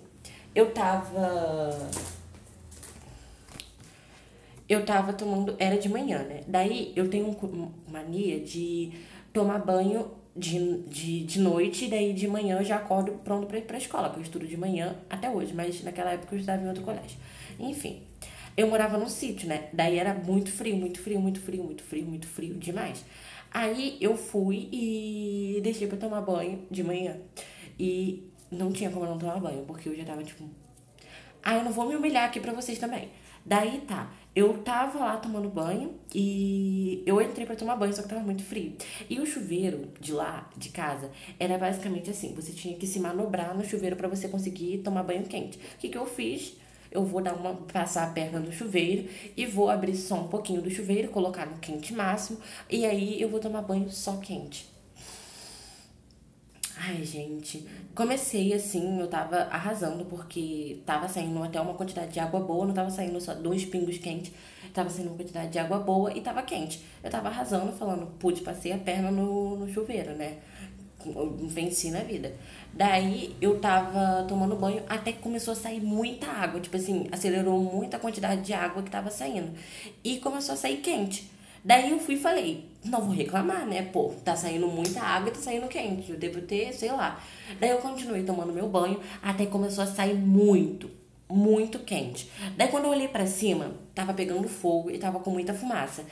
Eu 0.54 0.72
tava 0.72 1.70
eu 4.72 4.84
tava 4.84 5.12
tomando. 5.12 5.54
Era 5.58 5.76
de 5.76 5.88
manhã, 5.88 6.22
né? 6.22 6.40
Daí 6.46 6.92
eu 6.96 7.08
tenho 7.08 7.36
mania 7.88 8.40
de 8.40 8.92
tomar 9.32 9.58
banho 9.58 10.10
de, 10.34 10.78
de, 10.84 11.24
de 11.24 11.40
noite, 11.40 11.84
e 11.84 11.88
daí 11.88 12.12
de 12.12 12.26
manhã 12.26 12.58
eu 12.58 12.64
já 12.64 12.76
acordo 12.76 13.12
pronto 13.24 13.46
pra 13.46 13.58
ir 13.58 13.62
pra 13.62 13.76
escola, 13.76 14.08
porque 14.08 14.20
eu 14.20 14.24
estudo 14.24 14.46
de 14.46 14.56
manhã 14.56 14.96
até 15.10 15.28
hoje, 15.28 15.52
mas 15.54 15.82
naquela 15.82 16.12
época 16.12 16.34
eu 16.34 16.38
estudava 16.38 16.62
em 16.62 16.68
outro 16.68 16.82
colégio. 16.82 17.18
Enfim, 17.58 18.02
eu 18.56 18.66
morava 18.66 18.96
num 18.96 19.08
sítio, 19.08 19.48
né? 19.48 19.68
Daí 19.72 19.98
era 19.98 20.14
muito 20.14 20.50
frio, 20.50 20.76
muito 20.76 21.00
frio, 21.00 21.20
muito 21.20 21.40
frio, 21.40 21.62
muito 21.62 21.82
frio, 21.82 22.06
muito 22.06 22.26
frio 22.26 22.54
demais. 22.54 23.04
Aí 23.52 23.98
eu 24.00 24.16
fui 24.16 24.68
e 24.72 25.60
deixei 25.62 25.86
pra 25.86 25.98
tomar 25.98 26.22
banho 26.22 26.66
de 26.70 26.82
manhã. 26.82 27.18
E 27.78 28.30
não 28.50 28.72
tinha 28.72 28.90
como 28.90 29.04
eu 29.04 29.10
não 29.10 29.18
tomar 29.18 29.38
banho, 29.38 29.64
porque 29.66 29.88
eu 29.88 29.96
já 29.96 30.04
tava 30.04 30.22
tipo. 30.24 30.44
Ah, 31.42 31.56
eu 31.56 31.64
não 31.64 31.72
vou 31.72 31.86
me 31.86 31.96
humilhar 31.96 32.24
aqui 32.24 32.40
pra 32.40 32.52
vocês 32.52 32.78
também. 32.78 33.10
Daí 33.44 33.80
tá, 33.80 34.10
eu 34.34 34.58
tava 34.58 34.98
lá 34.98 35.16
tomando 35.18 35.48
banho 35.48 35.94
e 36.14 37.02
eu 37.04 37.20
entrei 37.20 37.44
para 37.44 37.54
tomar 37.54 37.76
banho, 37.76 37.92
só 37.94 38.02
que 38.02 38.08
tava 38.08 38.22
muito 38.22 38.42
frio. 38.42 38.74
E 39.08 39.20
o 39.20 39.26
chuveiro 39.26 39.88
de 40.00 40.12
lá, 40.12 40.48
de 40.56 40.70
casa, 40.70 41.10
era 41.38 41.58
basicamente 41.58 42.10
assim: 42.10 42.34
você 42.34 42.52
tinha 42.52 42.76
que 42.76 42.86
se 42.86 42.98
manobrar 42.98 43.54
no 43.56 43.64
chuveiro 43.64 43.96
para 43.96 44.08
você 44.08 44.28
conseguir 44.28 44.78
tomar 44.78 45.02
banho 45.02 45.24
quente. 45.24 45.58
O 45.58 45.78
que, 45.78 45.88
que 45.90 45.98
eu 45.98 46.06
fiz? 46.06 46.56
Eu 46.90 47.04
vou 47.04 47.22
dar 47.22 47.34
uma 47.34 47.54
passar 47.54 48.04
a 48.04 48.10
perna 48.10 48.38
no 48.38 48.52
chuveiro 48.52 49.08
e 49.36 49.46
vou 49.46 49.70
abrir 49.70 49.96
só 49.96 50.14
um 50.16 50.28
pouquinho 50.28 50.60
do 50.60 50.70
chuveiro, 50.70 51.08
colocar 51.08 51.46
no 51.46 51.58
quente 51.58 51.94
máximo, 51.94 52.38
e 52.70 52.84
aí 52.84 53.20
eu 53.20 53.30
vou 53.30 53.40
tomar 53.40 53.62
banho 53.62 53.90
só 53.90 54.16
quente. 54.18 54.71
Ai, 56.84 57.04
gente. 57.04 57.64
Comecei 57.94 58.52
assim, 58.52 58.98
eu 58.98 59.06
tava 59.06 59.36
arrasando, 59.42 60.04
porque 60.06 60.80
tava 60.84 61.08
saindo 61.08 61.40
até 61.40 61.60
uma 61.60 61.74
quantidade 61.74 62.12
de 62.12 62.18
água 62.18 62.40
boa, 62.40 62.66
não 62.66 62.74
tava 62.74 62.90
saindo 62.90 63.20
só 63.20 63.34
dois 63.34 63.64
pingos 63.64 63.98
quentes, 63.98 64.32
tava 64.74 64.90
saindo 64.90 65.10
uma 65.10 65.16
quantidade 65.16 65.52
de 65.52 65.60
água 65.60 65.78
boa 65.78 66.12
e 66.12 66.20
tava 66.20 66.42
quente. 66.42 66.82
Eu 67.00 67.08
tava 67.08 67.28
arrasando, 67.28 67.70
falando, 67.72 68.06
pude, 68.18 68.40
passei 68.40 68.72
a 68.72 68.78
perna 68.78 69.12
no, 69.12 69.58
no 69.58 69.72
chuveiro, 69.72 70.16
né? 70.16 70.38
venci 71.48 71.90
na 71.90 72.00
vida. 72.00 72.34
Daí 72.72 73.36
eu 73.40 73.58
tava 73.60 74.24
tomando 74.28 74.56
banho 74.56 74.82
até 74.88 75.12
que 75.12 75.18
começou 75.18 75.52
a 75.52 75.56
sair 75.56 75.80
muita 75.80 76.26
água. 76.26 76.60
Tipo 76.60 76.76
assim, 76.76 77.08
acelerou 77.12 77.60
muito 77.60 77.94
a 77.94 77.98
quantidade 77.98 78.42
de 78.42 78.52
água 78.52 78.82
que 78.82 78.90
tava 78.90 79.10
saindo. 79.10 79.52
E 80.02 80.18
começou 80.18 80.54
a 80.54 80.56
sair 80.56 80.78
quente. 80.78 81.30
Daí 81.64 81.90
eu 81.90 82.00
fui 82.00 82.14
e 82.14 82.20
falei, 82.20 82.68
não 82.84 83.00
vou 83.02 83.14
reclamar, 83.14 83.66
né? 83.66 83.82
Pô, 83.82 84.12
tá 84.24 84.34
saindo 84.34 84.66
muita 84.66 85.00
água 85.00 85.28
e 85.28 85.32
tá 85.32 85.38
saindo 85.38 85.68
quente. 85.68 86.10
Eu 86.10 86.18
devo 86.18 86.40
ter, 86.42 86.72
sei 86.72 86.90
lá. 86.90 87.22
Daí 87.60 87.70
eu 87.70 87.78
continuei 87.78 88.24
tomando 88.24 88.52
meu 88.52 88.68
banho 88.68 89.00
até 89.22 89.46
começou 89.46 89.84
a 89.84 89.86
sair 89.86 90.14
muito, 90.14 90.90
muito 91.32 91.78
quente. 91.78 92.30
Daí 92.56 92.68
quando 92.68 92.84
eu 92.84 92.90
olhei 92.90 93.08
para 93.08 93.26
cima, 93.26 93.72
tava 93.94 94.12
pegando 94.12 94.46
fogo 94.48 94.90
e 94.90 94.98
tava 94.98 95.18
com 95.18 95.30
muita 95.30 95.54
fumaça. 95.54 96.04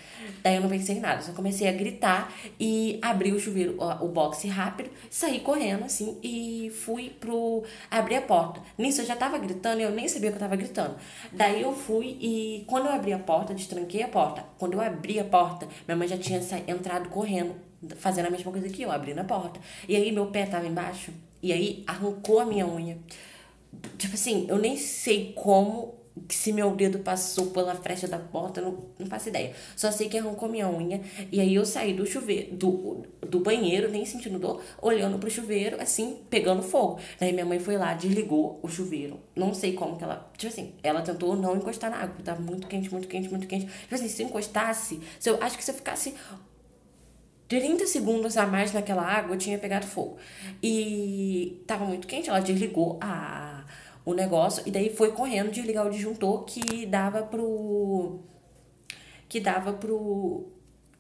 Daí 0.43 0.57
eu 0.57 0.62
não 0.62 0.69
pensei 0.69 0.97
em 0.97 1.00
nada, 1.00 1.21
só 1.21 1.33
comecei 1.33 1.69
a 1.69 1.73
gritar 1.73 2.33
e 2.59 2.99
abri 3.03 3.31
o 3.33 3.39
chuveiro, 3.39 3.77
o 4.00 4.09
boxe 4.09 4.49
rápido, 4.49 4.91
saí 5.11 5.41
correndo 5.41 5.85
assim 5.85 6.19
e 6.23 6.71
fui 6.71 7.11
pro 7.11 7.62
abrir 7.91 8.17
a 8.17 8.23
porta. 8.23 8.62
Nisso 8.79 9.03
eu 9.03 9.07
já 9.07 9.15
tava 9.15 9.37
gritando 9.39 9.81
e 9.81 9.83
eu 9.83 9.91
nem 9.91 10.09
sabia 10.09 10.31
que 10.31 10.37
eu 10.37 10.41
tava 10.41 10.57
gritando. 10.57 10.97
Daí 11.33 11.61
eu 11.61 11.75
fui 11.75 12.17
e 12.21 12.65
quando 12.67 12.87
eu 12.87 12.93
abri 12.93 13.12
a 13.12 13.19
porta, 13.19 13.53
destranquei 13.53 14.03
a 14.03 14.09
porta. 14.09 14.43
Quando 14.59 14.73
eu 14.73 14.81
abri 14.81 15.21
a 15.21 15.25
porta, 15.25 15.69
minha 15.87 15.97
mãe 15.97 16.09
já 16.09 16.17
tinha 16.17 16.41
entrado 16.67 17.11
correndo, 17.11 17.55
fazendo 17.97 18.27
a 18.27 18.31
mesma 18.31 18.50
coisa 18.50 18.69
que 18.71 18.83
eu, 18.83 18.91
abrindo 18.91 19.19
a 19.19 19.25
porta. 19.25 19.61
E 19.87 19.95
aí 19.95 20.11
meu 20.12 20.27
pé 20.27 20.47
tava 20.47 20.67
embaixo 20.67 21.12
e 21.43 21.53
aí 21.53 21.85
arrancou 21.87 22.41
a 22.41 22.47
minha 22.47 22.67
unha. 22.67 22.99
Tipo 23.99 24.15
assim, 24.15 24.47
eu 24.49 24.59
nem 24.59 24.77
sei 24.77 25.33
como 25.35 26.00
se 26.29 26.53
meu 26.53 26.75
dedo 26.75 26.99
passou 26.99 27.47
pela 27.47 27.75
frecha 27.75 28.07
da 28.07 28.19
porta, 28.19 28.61
não, 28.61 28.79
não 28.99 29.07
faço 29.07 29.29
ideia. 29.29 29.53
Só 29.77 29.91
sei 29.91 30.09
que 30.09 30.19
arrancou 30.19 30.49
minha 30.49 30.69
unha. 30.69 31.00
E 31.31 31.41
aí 31.41 31.55
eu 31.55 31.65
saí 31.65 31.95
do 31.95 32.07
chuveiro, 32.07 32.55
do, 32.55 33.03
do 33.27 33.41
banheiro, 33.41 33.91
nem 33.91 34.05
sentindo 34.05 34.39
dor, 34.39 34.62
olhando 34.81 35.19
pro 35.19 35.31
chuveiro, 35.31 35.81
assim, 35.81 36.19
pegando 36.29 36.62
fogo. 36.62 36.99
Daí 37.19 37.33
minha 37.33 37.47
mãe 37.47 37.59
foi 37.59 37.77
lá, 37.77 37.95
desligou 37.95 38.59
o 38.62 38.69
chuveiro. 38.69 39.21
Não 39.35 39.55
sei 39.55 39.73
como 39.73 39.97
que 39.97 40.05
ela. 40.05 40.31
Tipo 40.37 40.53
assim, 40.53 40.75
ela 40.83 41.03
tentou 41.03 41.37
não 41.37 41.57
encostar 41.57 41.91
na 41.91 41.97
água, 41.97 42.09
porque 42.09 42.23
tava 42.23 42.41
muito 42.41 42.67
quente, 42.67 42.91
muito 42.91 43.09
quente, 43.09 43.29
muito 43.29 43.47
quente. 43.47 43.67
Tipo 43.67 43.95
assim, 43.95 44.09
se 44.09 44.23
eu 44.23 44.29
encostasse, 44.29 45.00
se 45.19 45.31
eu, 45.31 45.43
acho 45.43 45.57
que 45.57 45.65
se 45.65 45.71
eu 45.71 45.75
ficasse 45.75 46.15
30 47.50 47.85
segundos 47.88 48.37
a 48.37 48.47
mais 48.47 48.73
naquela 48.73 49.02
água 49.02 49.37
tinha 49.37 49.59
pegado 49.59 49.85
fogo. 49.85 50.19
E 50.62 51.61
tava 51.66 51.85
muito 51.85 52.07
quente, 52.07 52.30
ela 52.30 52.38
desligou 52.38 52.97
a, 53.00 53.64
o 54.04 54.14
negócio 54.14 54.62
e 54.64 54.71
daí 54.71 54.95
foi 54.95 55.11
correndo 55.11 55.50
desligar 55.50 55.85
o 55.85 55.90
disjuntor 55.90 56.45
que 56.45 56.87
dava 56.87 57.25
pro. 57.25 58.21
que 59.28 59.40
dava 59.40 59.73
pro. 59.73 60.47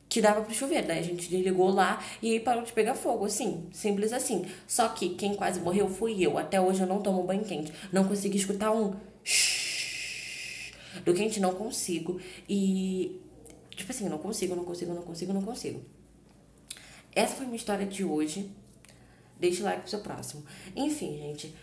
que 0.08 0.20
dava 0.20 0.42
pro 0.42 0.52
chuveiro. 0.52 0.88
Daí 0.88 0.98
a 0.98 1.02
gente 1.02 1.30
desligou 1.30 1.70
lá 1.70 2.02
e 2.20 2.32
aí 2.32 2.40
parou 2.40 2.64
de 2.64 2.72
pegar 2.72 2.94
fogo. 2.96 3.26
Assim, 3.26 3.68
simples 3.70 4.12
assim. 4.12 4.44
Só 4.66 4.88
que 4.88 5.10
quem 5.10 5.36
quase 5.36 5.60
morreu 5.60 5.88
fui 5.88 6.20
eu. 6.20 6.36
Até 6.36 6.60
hoje 6.60 6.80
eu 6.80 6.86
não 6.88 7.00
tomo 7.00 7.22
banho 7.22 7.44
quente. 7.44 7.72
Não 7.92 8.08
consegui 8.08 8.38
escutar 8.38 8.72
um. 8.72 8.96
Do 11.04 11.14
quente 11.14 11.38
não 11.38 11.54
consigo. 11.54 12.20
E. 12.48 13.20
Tipo 13.70 13.92
assim, 13.92 14.08
não 14.08 14.18
consigo, 14.18 14.56
não 14.56 14.64
consigo, 14.64 14.92
não 14.92 15.02
consigo, 15.02 15.32
não 15.32 15.42
consigo. 15.42 15.99
Essa 17.14 17.34
foi 17.34 17.46
minha 17.46 17.56
história 17.56 17.86
de 17.86 18.04
hoje. 18.04 18.50
Deixe 19.38 19.62
like 19.62 19.80
pro 19.80 19.90
seu 19.90 20.00
próximo. 20.00 20.44
Enfim, 20.76 21.16
gente. 21.18 21.54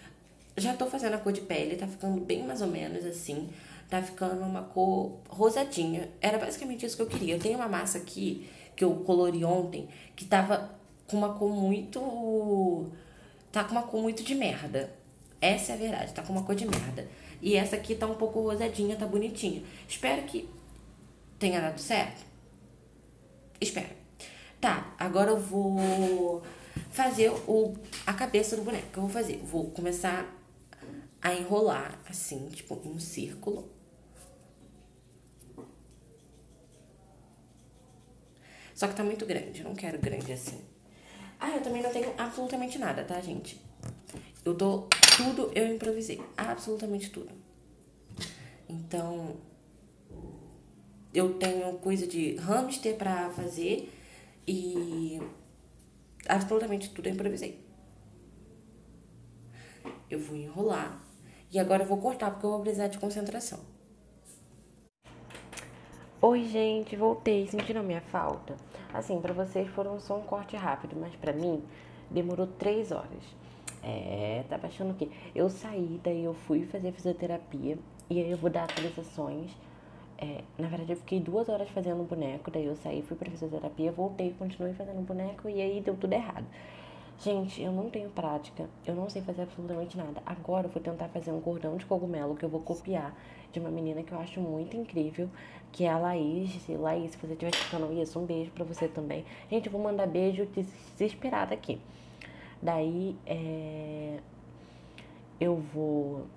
Já 0.55 0.75
tô 0.75 0.87
fazendo 0.87 1.13
a 1.13 1.17
cor 1.19 1.31
de 1.31 1.41
pele, 1.41 1.75
tá 1.75 1.87
ficando 1.87 2.19
bem 2.19 2.43
mais 2.43 2.61
ou 2.61 2.67
menos 2.67 3.05
assim. 3.05 3.49
Tá 3.89 4.01
ficando 4.01 4.41
uma 4.41 4.63
cor 4.63 5.19
rosadinha. 5.29 6.09
Era 6.19 6.37
basicamente 6.37 6.85
isso 6.85 6.95
que 6.95 7.01
eu 7.03 7.07
queria. 7.07 7.35
Eu 7.35 7.39
tenho 7.39 7.57
uma 7.57 7.67
massa 7.67 7.99
aqui 7.99 8.49
que 8.75 8.83
eu 8.83 8.95
colori 8.97 9.43
ontem 9.45 9.87
que 10.15 10.25
tava 10.25 10.75
com 11.07 11.17
uma 11.17 11.33
cor 11.33 11.51
muito. 11.51 12.89
Tá 13.51 13.63
com 13.63 13.71
uma 13.71 13.83
cor 13.83 14.01
muito 14.01 14.23
de 14.23 14.35
merda. 14.35 14.93
Essa 15.39 15.73
é 15.73 15.75
a 15.75 15.77
verdade, 15.77 16.13
tá 16.13 16.23
com 16.23 16.33
uma 16.33 16.43
cor 16.43 16.55
de 16.55 16.65
merda. 16.65 17.07
E 17.41 17.55
essa 17.55 17.75
aqui 17.75 17.95
tá 17.95 18.07
um 18.07 18.15
pouco 18.15 18.41
rosadinha, 18.41 18.95
tá 18.95 19.05
bonitinha. 19.05 19.63
Espero 19.87 20.23
que 20.23 20.49
tenha 21.37 21.61
dado 21.61 21.79
certo. 21.79 22.25
Espero. 23.61 23.96
Tá, 24.67 24.93
agora 24.99 25.31
eu 25.31 25.39
vou 25.39 26.43
fazer 26.91 27.29
o, 27.47 27.73
a 28.05 28.13
cabeça 28.13 28.57
do 28.57 28.63
boneco. 28.63 28.87
O 28.87 28.91
que 28.91 28.97
eu 28.97 29.03
vou 29.03 29.09
fazer? 29.09 29.37
Vou 29.37 29.71
começar 29.71 30.29
a 31.21 31.33
enrolar 31.33 31.97
assim, 32.05 32.49
tipo, 32.49 32.75
um 32.85 32.99
círculo. 32.99 33.71
Só 38.75 38.89
que 38.89 38.95
tá 38.95 39.05
muito 39.05 39.25
grande, 39.25 39.61
eu 39.61 39.69
não 39.69 39.73
quero 39.73 39.99
grande 39.99 40.33
assim. 40.33 40.59
Ah, 41.39 41.51
eu 41.51 41.61
também 41.61 41.81
não 41.81 41.89
tenho 41.89 42.13
absolutamente 42.17 42.77
nada, 42.77 43.05
tá, 43.05 43.21
gente? 43.21 43.61
Eu 44.43 44.53
tô. 44.53 44.89
Tudo 45.15 45.49
eu 45.55 45.73
improvisei. 45.73 46.21
Absolutamente 46.35 47.09
tudo. 47.09 47.31
Então. 48.67 49.37
Eu 51.13 51.35
tenho 51.35 51.71
coisa 51.77 52.05
de 52.05 52.35
hamster 52.35 52.97
pra 52.97 53.29
fazer 53.29 53.93
e 54.47 55.19
absolutamente 56.27 56.89
tudo 56.89 57.07
eu 57.07 57.13
improvisei. 57.13 57.65
Eu 60.09 60.19
vou 60.19 60.37
enrolar 60.37 61.01
e 61.51 61.59
agora 61.59 61.83
eu 61.83 61.87
vou 61.87 61.97
cortar 61.97 62.31
porque 62.31 62.45
eu 62.45 62.51
vou 62.51 62.61
precisar 62.61 62.87
de 62.87 62.97
concentração. 62.97 63.59
Oi, 66.21 66.45
gente, 66.45 66.95
voltei. 66.95 67.45
Sentiram 67.47 67.83
minha 67.83 68.01
falta? 68.01 68.55
Assim, 68.93 69.21
para 69.21 69.33
vocês 69.33 69.67
foram 69.69 69.99
só 69.99 70.17
um 70.17 70.23
corte 70.23 70.55
rápido, 70.55 70.95
mas 70.99 71.15
para 71.15 71.33
mim 71.33 71.63
demorou 72.09 72.47
três 72.47 72.91
horas. 72.91 73.23
É, 73.83 74.43
tá 74.49 74.59
achando 74.63 74.95
que 74.95 75.11
eu 75.35 75.49
saí, 75.49 75.99
daí 76.03 76.23
eu 76.23 76.33
fui 76.33 76.65
fazer 76.65 76.91
fisioterapia 76.91 77.77
e 78.09 78.19
aí 78.19 78.31
eu 78.31 78.37
vou 78.37 78.49
dar 78.49 78.63
atualizações 78.63 79.51
é, 80.17 80.43
na 80.57 80.67
verdade, 80.67 80.91
eu 80.91 80.97
fiquei 80.97 81.19
duas 81.19 81.47
horas 81.47 81.69
fazendo 81.69 82.03
boneco, 82.03 82.49
daí 82.49 82.65
eu 82.65 82.75
saí, 82.75 83.03
fui 83.03 83.15
pra 83.15 83.29
fisioterapia, 83.29 83.91
voltei, 83.91 84.33
continuei 84.37 84.73
fazendo 84.73 85.01
boneco 85.05 85.47
e 85.47 85.61
aí 85.61 85.81
deu 85.81 85.95
tudo 85.95 86.13
errado. 86.13 86.45
Gente, 87.19 87.61
eu 87.61 87.71
não 87.71 87.89
tenho 87.89 88.09
prática, 88.11 88.69
eu 88.85 88.93
não 88.93 89.09
sei 89.09 89.21
fazer 89.23 89.43
absolutamente 89.43 89.97
nada. 89.97 90.21
Agora 90.25 90.67
eu 90.67 90.71
vou 90.71 90.81
tentar 90.81 91.07
fazer 91.09 91.31
um 91.31 91.41
cordão 91.41 91.75
de 91.75 91.85
cogumelo 91.85 92.35
que 92.35 92.45
eu 92.45 92.49
vou 92.49 92.61
copiar 92.61 93.15
de 93.51 93.59
uma 93.59 93.69
menina 93.69 94.03
que 94.03 94.11
eu 94.11 94.19
acho 94.19 94.39
muito 94.39 94.77
incrível, 94.77 95.29
que 95.71 95.83
é 95.83 95.89
a 95.89 95.97
Laís. 95.97 96.67
Laís, 96.69 97.11
se 97.11 97.17
você 97.17 97.33
estiver 97.33 97.55
escutando 97.55 97.91
isso, 97.93 98.19
um 98.19 98.25
beijo 98.25 98.51
pra 98.51 98.63
você 98.63 98.87
também. 98.87 99.25
Gente, 99.49 99.65
eu 99.65 99.71
vou 99.71 99.81
mandar 99.81 100.05
beijo 100.07 100.47
desesperada 100.95 101.55
aqui. 101.55 101.79
Daí, 102.61 103.15
é... 103.25 104.19
eu 105.39 105.55
vou 105.55 106.27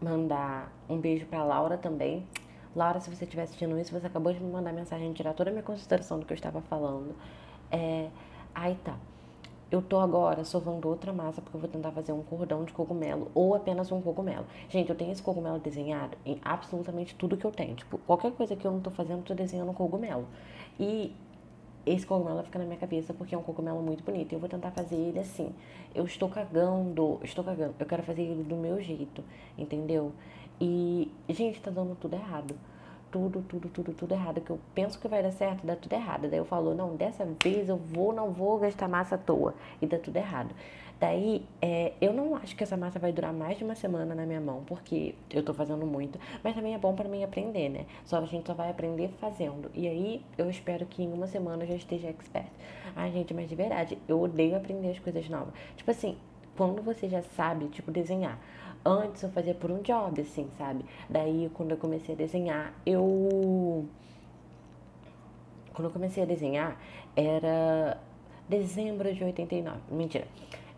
mandar 0.00 0.72
um 0.88 0.98
beijo 0.98 1.26
pra 1.26 1.44
Laura 1.44 1.76
também. 1.76 2.26
Laura, 2.74 3.00
se 3.00 3.08
você 3.08 3.24
estiver 3.24 3.42
assistindo 3.42 3.78
isso, 3.78 3.92
você 3.92 4.06
acabou 4.06 4.32
de 4.32 4.40
me 4.40 4.50
mandar 4.50 4.72
mensagem, 4.72 5.12
tirar 5.12 5.32
toda 5.32 5.50
a 5.50 5.52
minha 5.52 5.62
consideração 5.62 6.18
do 6.18 6.26
que 6.26 6.32
eu 6.32 6.36
estava 6.36 6.60
falando. 6.62 7.14
É, 7.70 8.08
aí 8.54 8.74
tá. 8.84 8.96
Eu 9.68 9.82
tô 9.82 9.98
agora 9.98 10.44
sovando 10.44 10.88
outra 10.88 11.12
massa 11.12 11.42
porque 11.42 11.56
eu 11.56 11.60
vou 11.60 11.68
tentar 11.68 11.90
fazer 11.90 12.12
um 12.12 12.22
cordão 12.22 12.64
de 12.64 12.72
cogumelo 12.72 13.30
ou 13.34 13.54
apenas 13.54 13.90
um 13.90 14.00
cogumelo. 14.00 14.46
Gente, 14.68 14.90
eu 14.90 14.94
tenho 14.94 15.10
esse 15.10 15.22
cogumelo 15.22 15.58
desenhado 15.58 16.16
em 16.24 16.38
absolutamente 16.44 17.16
tudo 17.16 17.36
que 17.36 17.44
eu 17.44 17.50
tenho. 17.50 17.74
Tipo, 17.74 17.98
qualquer 17.98 18.30
coisa 18.32 18.54
que 18.54 18.64
eu 18.64 18.70
não 18.70 18.80
tô 18.80 18.90
fazendo, 18.90 19.18
eu 19.18 19.24
tô 19.24 19.34
desenhando 19.34 19.70
um 19.70 19.74
cogumelo. 19.74 20.26
E 20.78 21.12
esse 21.86 22.04
cogumelo 22.04 22.42
fica 22.42 22.58
na 22.58 22.64
minha 22.64 22.76
cabeça 22.78 23.14
porque 23.14 23.34
é 23.34 23.38
um 23.38 23.42
cogumelo 23.42 23.80
muito 23.80 24.02
bonito. 24.02 24.32
Eu 24.32 24.40
vou 24.40 24.48
tentar 24.48 24.72
fazer 24.72 24.96
ele 24.96 25.20
assim. 25.20 25.54
Eu 25.94 26.04
estou 26.04 26.28
cagando, 26.28 27.20
estou 27.22 27.44
cagando. 27.44 27.74
Eu 27.78 27.86
quero 27.86 28.02
fazer 28.02 28.22
ele 28.22 28.42
do 28.42 28.56
meu 28.56 28.82
jeito, 28.82 29.22
entendeu? 29.56 30.12
E, 30.60 31.10
gente, 31.28 31.60
tá 31.60 31.70
dando 31.70 31.94
tudo 31.94 32.14
errado. 32.14 32.56
Tudo, 33.16 33.40
tudo, 33.48 33.68
tudo, 33.70 33.94
tudo 33.94 34.12
errado. 34.12 34.42
Que 34.42 34.50
eu 34.50 34.60
penso 34.74 34.98
que 35.00 35.08
vai 35.08 35.22
dar 35.22 35.32
certo, 35.32 35.66
dá 35.66 35.74
tudo 35.74 35.90
errado. 35.94 36.28
Daí 36.28 36.38
eu 36.38 36.44
falo, 36.44 36.74
não, 36.74 36.94
dessa 36.94 37.26
vez 37.42 37.66
eu 37.66 37.78
vou, 37.78 38.12
não 38.12 38.30
vou 38.30 38.58
gastar 38.58 38.86
massa 38.88 39.14
à 39.14 39.18
toa. 39.18 39.54
E 39.80 39.86
dá 39.86 39.98
tudo 39.98 40.18
errado. 40.18 40.54
Daí, 41.00 41.42
é, 41.62 41.94
eu 41.98 42.12
não 42.12 42.36
acho 42.36 42.54
que 42.54 42.62
essa 42.62 42.76
massa 42.76 42.98
vai 42.98 43.12
durar 43.12 43.32
mais 43.32 43.56
de 43.56 43.64
uma 43.64 43.74
semana 43.74 44.14
na 44.14 44.26
minha 44.26 44.40
mão, 44.40 44.64
porque 44.66 45.14
eu 45.30 45.42
tô 45.42 45.54
fazendo 45.54 45.86
muito, 45.86 46.18
mas 46.44 46.54
também 46.54 46.74
é 46.74 46.78
bom 46.78 46.94
para 46.94 47.08
mim 47.08 47.24
aprender, 47.24 47.70
né? 47.70 47.86
Só 48.04 48.18
a 48.18 48.26
gente 48.26 48.46
só 48.46 48.52
vai 48.52 48.68
aprender 48.68 49.08
fazendo. 49.18 49.70
E 49.74 49.88
aí, 49.88 50.22
eu 50.36 50.50
espero 50.50 50.84
que 50.84 51.02
em 51.02 51.10
uma 51.10 51.26
semana 51.26 51.64
eu 51.64 51.68
já 51.68 51.74
esteja 51.74 52.08
expert. 52.08 52.50
Ai, 52.94 53.12
gente, 53.12 53.32
mas 53.32 53.48
de 53.48 53.54
verdade, 53.54 53.96
eu 54.06 54.20
odeio 54.20 54.58
aprender 54.58 54.90
as 54.90 54.98
coisas 54.98 55.26
novas. 55.30 55.54
Tipo 55.74 55.90
assim, 55.90 56.18
quando 56.54 56.82
você 56.82 57.08
já 57.08 57.22
sabe, 57.22 57.68
tipo, 57.68 57.90
desenhar. 57.90 58.38
Antes 58.86 59.22
eu 59.22 59.30
fazia 59.30 59.54
por 59.54 59.70
um 59.70 59.82
job, 59.82 60.20
assim, 60.20 60.48
sabe? 60.56 60.84
Daí, 61.10 61.50
quando 61.54 61.72
eu 61.72 61.76
comecei 61.76 62.14
a 62.14 62.18
desenhar, 62.18 62.72
eu. 62.86 63.86
Quando 65.74 65.88
eu 65.88 65.92
comecei 65.92 66.22
a 66.22 66.26
desenhar, 66.26 66.80
era 67.16 67.98
dezembro 68.48 69.12
de 69.12 69.24
89. 69.24 69.78
Mentira 69.90 70.26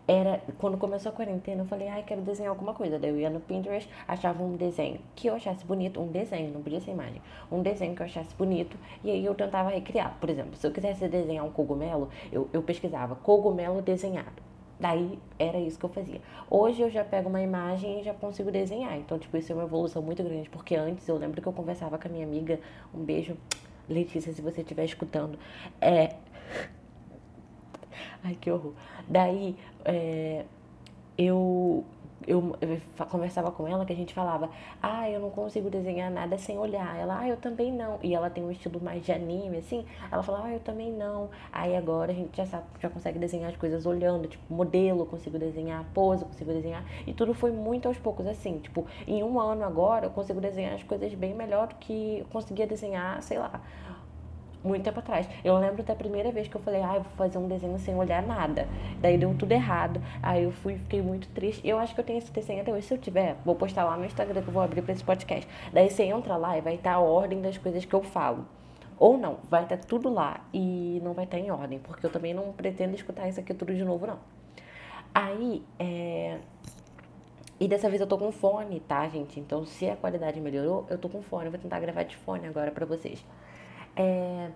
era 0.09 0.41
quando 0.57 0.75
começou 0.75 1.11
a 1.11 1.13
quarentena, 1.13 1.61
eu 1.61 1.67
falei, 1.67 1.87
ai, 1.87 2.01
quero 2.01 2.21
desenhar 2.21 2.49
alguma 2.49 2.73
coisa. 2.73 2.97
Daí 2.97 3.11
eu 3.11 3.19
ia 3.19 3.29
no 3.29 3.39
Pinterest, 3.39 3.87
achava 4.07 4.41
um 4.41 4.55
desenho 4.55 4.99
que 5.15 5.27
eu 5.27 5.35
achasse 5.35 5.63
bonito, 5.63 6.01
um 6.01 6.07
desenho, 6.07 6.51
não 6.51 6.63
podia 6.63 6.81
ser 6.81 6.89
imagem, 6.89 7.21
um 7.51 7.61
desenho 7.61 7.93
que 7.95 8.01
eu 8.01 8.07
achasse 8.07 8.33
bonito, 8.33 8.75
e 9.03 9.11
aí 9.11 9.23
eu 9.23 9.35
tentava 9.35 9.69
recriar. 9.69 10.17
Por 10.19 10.27
exemplo, 10.27 10.55
se 10.55 10.65
eu 10.65 10.71
quisesse 10.71 11.07
desenhar 11.07 11.45
um 11.45 11.51
cogumelo, 11.51 12.09
eu, 12.31 12.49
eu 12.51 12.63
pesquisava 12.63 13.15
cogumelo 13.17 13.83
desenhado. 13.83 14.48
Daí 14.79 15.19
era 15.37 15.57
isso 15.59 15.77
que 15.77 15.85
eu 15.85 15.89
fazia. 15.89 16.21
Hoje 16.49 16.81
eu 16.81 16.89
já 16.89 17.03
pego 17.03 17.27
uma 17.29 17.41
imagem 17.41 17.99
e 17.99 18.03
já 18.03 18.13
consigo 18.13 18.49
desenhar. 18.51 18.97
Então, 18.97 19.19
tipo, 19.19 19.35
isso 19.35 19.51
é 19.51 19.55
uma 19.55 19.65
evolução 19.65 20.01
muito 20.01 20.23
grande, 20.23 20.49
porque 20.49 20.75
antes 20.75 21.07
eu 21.07 21.17
lembro 21.17 21.41
que 21.41 21.47
eu 21.47 21.53
conversava 21.53 21.97
com 21.97 22.07
a 22.07 22.11
minha 22.11 22.25
amiga, 22.25 22.59
um 22.93 23.03
beijo, 23.03 23.35
Letícia, 23.89 24.31
se 24.31 24.41
você 24.41 24.61
estiver 24.61 24.85
escutando, 24.85 25.37
é 25.81 26.15
Ai, 28.23 28.37
que 28.39 28.51
horror. 28.51 28.73
Daí, 29.07 29.55
é, 29.85 30.45
eu, 31.17 31.83
eu, 32.29 32.55
conversava 33.09 33.51
com 33.51 33.67
ela 33.67 33.83
que 33.85 33.91
a 33.91 33.95
gente 33.95 34.13
falava, 34.13 34.49
ah, 34.81 35.09
eu 35.09 35.19
não 35.19 35.31
consigo 35.31 35.69
desenhar 35.69 36.11
nada 36.11 36.37
sem 36.37 36.59
olhar. 36.59 36.95
Ela, 36.95 37.21
ah, 37.21 37.27
eu 37.27 37.35
também 37.35 37.71
não. 37.73 37.97
E 38.03 38.13
ela 38.13 38.29
tem 38.29 38.43
um 38.43 38.51
estilo 38.51 38.79
mais 38.79 39.03
de 39.03 39.11
anime, 39.11 39.57
assim. 39.57 39.83
Ela 40.11 40.21
falava, 40.21 40.47
ah, 40.47 40.53
eu 40.53 40.59
também 40.59 40.91
não. 40.91 41.29
Aí 41.51 41.75
agora 41.75 42.11
a 42.11 42.15
gente 42.15 42.37
já 42.37 42.45
sabe, 42.45 42.65
já 42.79 42.89
consegue 42.89 43.17
desenhar 43.17 43.49
as 43.49 43.57
coisas 43.57 43.85
olhando, 43.85 44.27
tipo, 44.27 44.53
modelo, 44.53 45.05
consigo 45.07 45.39
desenhar 45.39 45.83
pose, 45.93 46.23
consigo 46.23 46.53
desenhar. 46.53 46.85
E 47.07 47.13
tudo 47.13 47.33
foi 47.33 47.51
muito 47.51 47.87
aos 47.87 47.97
poucos, 47.97 48.27
assim. 48.27 48.59
Tipo, 48.59 48.85
em 49.07 49.23
um 49.23 49.39
ano 49.39 49.63
agora 49.63 50.05
eu 50.05 50.11
consigo 50.11 50.39
desenhar 50.39 50.75
as 50.75 50.83
coisas 50.83 51.11
bem 51.15 51.33
melhor 51.33 51.67
do 51.67 51.75
que 51.75 52.19
eu 52.19 52.25
conseguia 52.25 52.67
desenhar, 52.67 53.21
sei 53.23 53.39
lá, 53.39 53.59
muito 54.63 54.83
tempo 54.83 54.99
atrás. 54.99 55.27
Eu 55.43 55.57
lembro 55.57 55.83
da 55.83 55.95
primeira 55.95 56.31
vez 56.31 56.47
que 56.47 56.55
eu 56.55 56.61
falei, 56.61 56.81
ah, 56.81 56.95
eu 56.95 57.03
vou 57.03 57.11
fazer 57.17 57.37
um 57.37 57.47
desenho 57.47 57.77
sem 57.79 57.95
olhar 57.95 58.21
nada. 58.21 58.67
Daí 59.01 59.17
deu 59.17 59.33
tudo 59.33 59.51
errado. 59.51 60.01
Aí 60.21 60.43
eu 60.43 60.51
fui, 60.51 60.75
fiquei 60.75 61.01
muito 61.01 61.27
triste. 61.29 61.67
Eu 61.67 61.79
acho 61.79 61.93
que 61.93 62.01
eu 62.01 62.05
tenho 62.05 62.19
esse 62.19 62.31
desenho 62.31 62.61
até 62.61 62.71
hoje. 62.71 62.87
Se 62.87 62.93
eu 62.93 62.97
tiver, 62.97 63.35
vou 63.45 63.55
postar 63.55 63.83
lá 63.85 63.97
no 63.97 64.05
Instagram 64.05 64.41
que 64.41 64.47
eu 64.47 64.53
vou 64.53 64.61
abrir 64.61 64.81
para 64.81 64.93
esse 64.93 65.03
podcast. 65.03 65.47
Daí 65.71 65.89
você 65.89 66.03
entra 66.03 66.35
lá 66.35 66.57
e 66.57 66.61
vai 66.61 66.75
estar 66.75 66.93
a 66.93 66.99
ordem 66.99 67.41
das 67.41 67.57
coisas 67.57 67.85
que 67.85 67.93
eu 67.93 68.03
falo. 68.03 68.45
Ou 68.99 69.17
não, 69.17 69.37
vai 69.49 69.63
estar 69.63 69.77
tudo 69.77 70.09
lá 70.09 70.41
e 70.53 70.99
não 71.01 71.13
vai 71.13 71.23
estar 71.23 71.39
em 71.39 71.49
ordem, 71.49 71.79
porque 71.79 72.05
eu 72.05 72.11
também 72.11 72.33
não 72.33 72.51
pretendo 72.51 72.93
escutar 72.95 73.29
isso 73.29 73.39
aqui 73.39 73.53
tudo 73.53 73.73
de 73.73 73.85
novo, 73.85 74.05
não. 74.05 74.19
Aí, 75.13 75.63
é. 75.79 76.37
E 77.59 77.67
dessa 77.67 77.89
vez 77.89 78.01
eu 78.01 78.07
tô 78.07 78.17
com 78.17 78.31
fone, 78.31 78.79
tá, 78.81 79.07
gente? 79.07 79.39
Então, 79.39 79.65
se 79.65 79.89
a 79.89 79.95
qualidade 79.95 80.39
melhorou, 80.39 80.85
eu 80.89 80.97
tô 80.97 81.09
com 81.09 81.21
fone. 81.21 81.45
Eu 81.45 81.51
vou 81.51 81.59
tentar 81.59 81.79
gravar 81.79 82.03
de 82.03 82.15
fone 82.17 82.47
agora 82.47 82.71
pra 82.71 82.85
vocês. 82.85 83.25
É, 84.01 84.49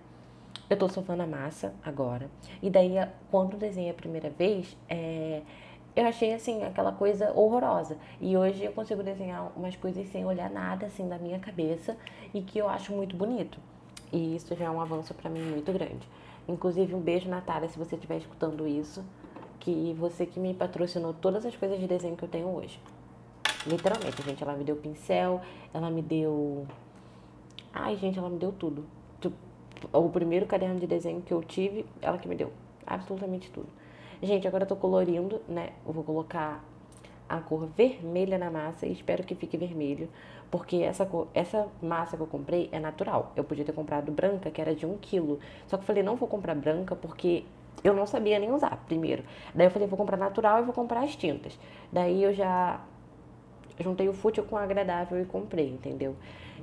eu 0.70 0.78
tô 0.78 0.88
sovando 0.88 1.22
a 1.22 1.26
massa 1.26 1.74
agora. 1.84 2.30
E 2.62 2.70
daí, 2.70 2.94
quando 3.30 3.58
desenhei 3.58 3.90
a 3.90 3.94
primeira 3.94 4.30
vez, 4.30 4.74
é, 4.88 5.42
eu 5.94 6.06
achei 6.06 6.32
assim 6.32 6.64
aquela 6.64 6.92
coisa 6.92 7.30
horrorosa. 7.32 7.98
E 8.22 8.34
hoje 8.38 8.64
eu 8.64 8.72
consigo 8.72 9.02
desenhar 9.02 9.52
umas 9.54 9.76
coisas 9.76 10.08
sem 10.08 10.24
olhar 10.24 10.48
nada 10.48 10.86
assim 10.86 11.06
da 11.06 11.18
minha 11.18 11.38
cabeça 11.38 11.94
e 12.32 12.40
que 12.40 12.58
eu 12.58 12.66
acho 12.66 12.94
muito 12.94 13.14
bonito. 13.14 13.58
E 14.10 14.34
isso 14.34 14.56
já 14.56 14.64
é 14.64 14.70
um 14.70 14.80
avanço 14.80 15.12
para 15.12 15.28
mim 15.28 15.42
muito 15.42 15.70
grande. 15.74 16.08
Inclusive 16.48 16.94
um 16.94 17.00
beijo 17.00 17.28
Natália 17.28 17.68
se 17.68 17.78
você 17.78 17.96
estiver 17.96 18.16
escutando 18.16 18.66
isso, 18.66 19.04
que 19.60 19.94
você 19.98 20.24
que 20.24 20.40
me 20.40 20.54
patrocinou 20.54 21.12
todas 21.12 21.44
as 21.44 21.54
coisas 21.54 21.78
de 21.78 21.86
desenho 21.86 22.16
que 22.16 22.24
eu 22.24 22.28
tenho 22.30 22.48
hoje. 22.48 22.80
Literalmente, 23.66 24.22
gente, 24.22 24.42
ela 24.42 24.54
me 24.54 24.64
deu 24.64 24.76
pincel, 24.76 25.42
ela 25.74 25.90
me 25.90 26.00
deu 26.00 26.66
Ai, 27.74 27.96
gente, 27.96 28.18
ela 28.18 28.30
me 28.30 28.38
deu 28.38 28.50
tudo. 28.50 28.86
O 29.92 30.08
primeiro 30.08 30.46
caderno 30.46 30.78
de 30.80 30.86
desenho 30.86 31.20
que 31.20 31.32
eu 31.32 31.42
tive, 31.42 31.84
ela 32.00 32.18
que 32.18 32.28
me 32.28 32.34
deu. 32.34 32.52
Absolutamente 32.86 33.50
tudo. 33.50 33.68
Gente, 34.22 34.46
agora 34.48 34.64
eu 34.64 34.68
tô 34.68 34.76
colorindo, 34.76 35.40
né? 35.48 35.70
Eu 35.86 35.92
vou 35.92 36.02
colocar 36.02 36.64
a 37.28 37.38
cor 37.38 37.66
vermelha 37.76 38.38
na 38.38 38.50
massa 38.50 38.86
e 38.86 38.92
espero 38.92 39.24
que 39.24 39.34
fique 39.34 39.56
vermelho. 39.56 40.08
Porque 40.50 40.76
essa, 40.76 41.04
cor, 41.04 41.28
essa 41.34 41.68
massa 41.82 42.16
que 42.16 42.22
eu 42.22 42.26
comprei 42.26 42.68
é 42.72 42.78
natural. 42.78 43.32
Eu 43.34 43.44
podia 43.44 43.64
ter 43.64 43.72
comprado 43.72 44.12
branca, 44.12 44.50
que 44.50 44.60
era 44.60 44.74
de 44.74 44.86
um 44.86 44.96
quilo. 44.96 45.38
Só 45.66 45.76
que 45.76 45.82
eu 45.82 45.86
falei, 45.86 46.02
não 46.02 46.16
vou 46.16 46.28
comprar 46.28 46.54
branca 46.54 46.94
porque 46.94 47.44
eu 47.82 47.92
não 47.92 48.06
sabia 48.06 48.38
nem 48.38 48.52
usar 48.52 48.76
primeiro. 48.86 49.24
Daí 49.54 49.66
eu 49.66 49.70
falei, 49.70 49.88
vou 49.88 49.98
comprar 49.98 50.16
natural 50.16 50.60
e 50.60 50.62
vou 50.62 50.74
comprar 50.74 51.02
as 51.02 51.16
tintas. 51.16 51.58
Daí 51.92 52.22
eu 52.22 52.32
já 52.32 52.80
juntei 53.80 54.08
o 54.08 54.12
fútil 54.12 54.44
com 54.44 54.54
o 54.54 54.58
agradável 54.58 55.20
e 55.20 55.24
comprei, 55.24 55.68
entendeu? 55.68 56.14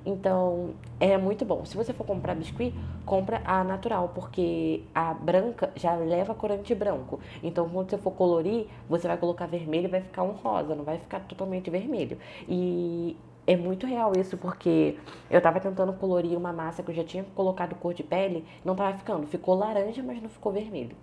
Então, 0.05 0.71
é 0.99 1.17
muito 1.17 1.45
bom. 1.45 1.63
Se 1.65 1.77
você 1.77 1.93
for 1.93 2.05
comprar 2.05 2.35
biscuit, 2.35 2.73
compra 3.05 3.41
a 3.45 3.63
natural, 3.63 4.11
porque 4.15 4.83
a 4.95 5.13
branca 5.13 5.71
já 5.75 5.95
leva 5.95 6.33
corante 6.33 6.73
branco. 6.73 7.19
Então, 7.43 7.69
quando 7.69 7.89
você 7.89 7.97
for 7.97 8.11
colorir, 8.11 8.67
você 8.89 9.07
vai 9.07 9.17
colocar 9.17 9.45
vermelho 9.45 9.85
e 9.85 9.91
vai 9.91 10.01
ficar 10.01 10.23
um 10.23 10.31
rosa, 10.31 10.73
não 10.75 10.83
vai 10.83 10.97
ficar 10.97 11.19
totalmente 11.21 11.69
vermelho. 11.69 12.17
E 12.47 13.15
é 13.45 13.55
muito 13.55 13.85
real 13.85 14.13
isso, 14.17 14.37
porque 14.37 14.97
eu 15.29 15.41
tava 15.41 15.59
tentando 15.59 15.93
colorir 15.93 16.37
uma 16.37 16.51
massa 16.51 16.81
que 16.81 16.89
eu 16.89 16.95
já 16.95 17.03
tinha 17.03 17.23
colocado 17.35 17.75
cor 17.75 17.93
de 17.93 18.03
pele, 18.03 18.45
não 18.65 18.75
tava 18.75 18.97
ficando. 18.97 19.27
Ficou 19.27 19.55
laranja, 19.55 20.01
mas 20.01 20.21
não 20.21 20.29
ficou 20.29 20.51
vermelho. 20.51 20.95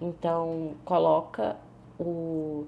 Então, 0.00 0.72
coloca 0.84 1.56
o... 1.98 2.66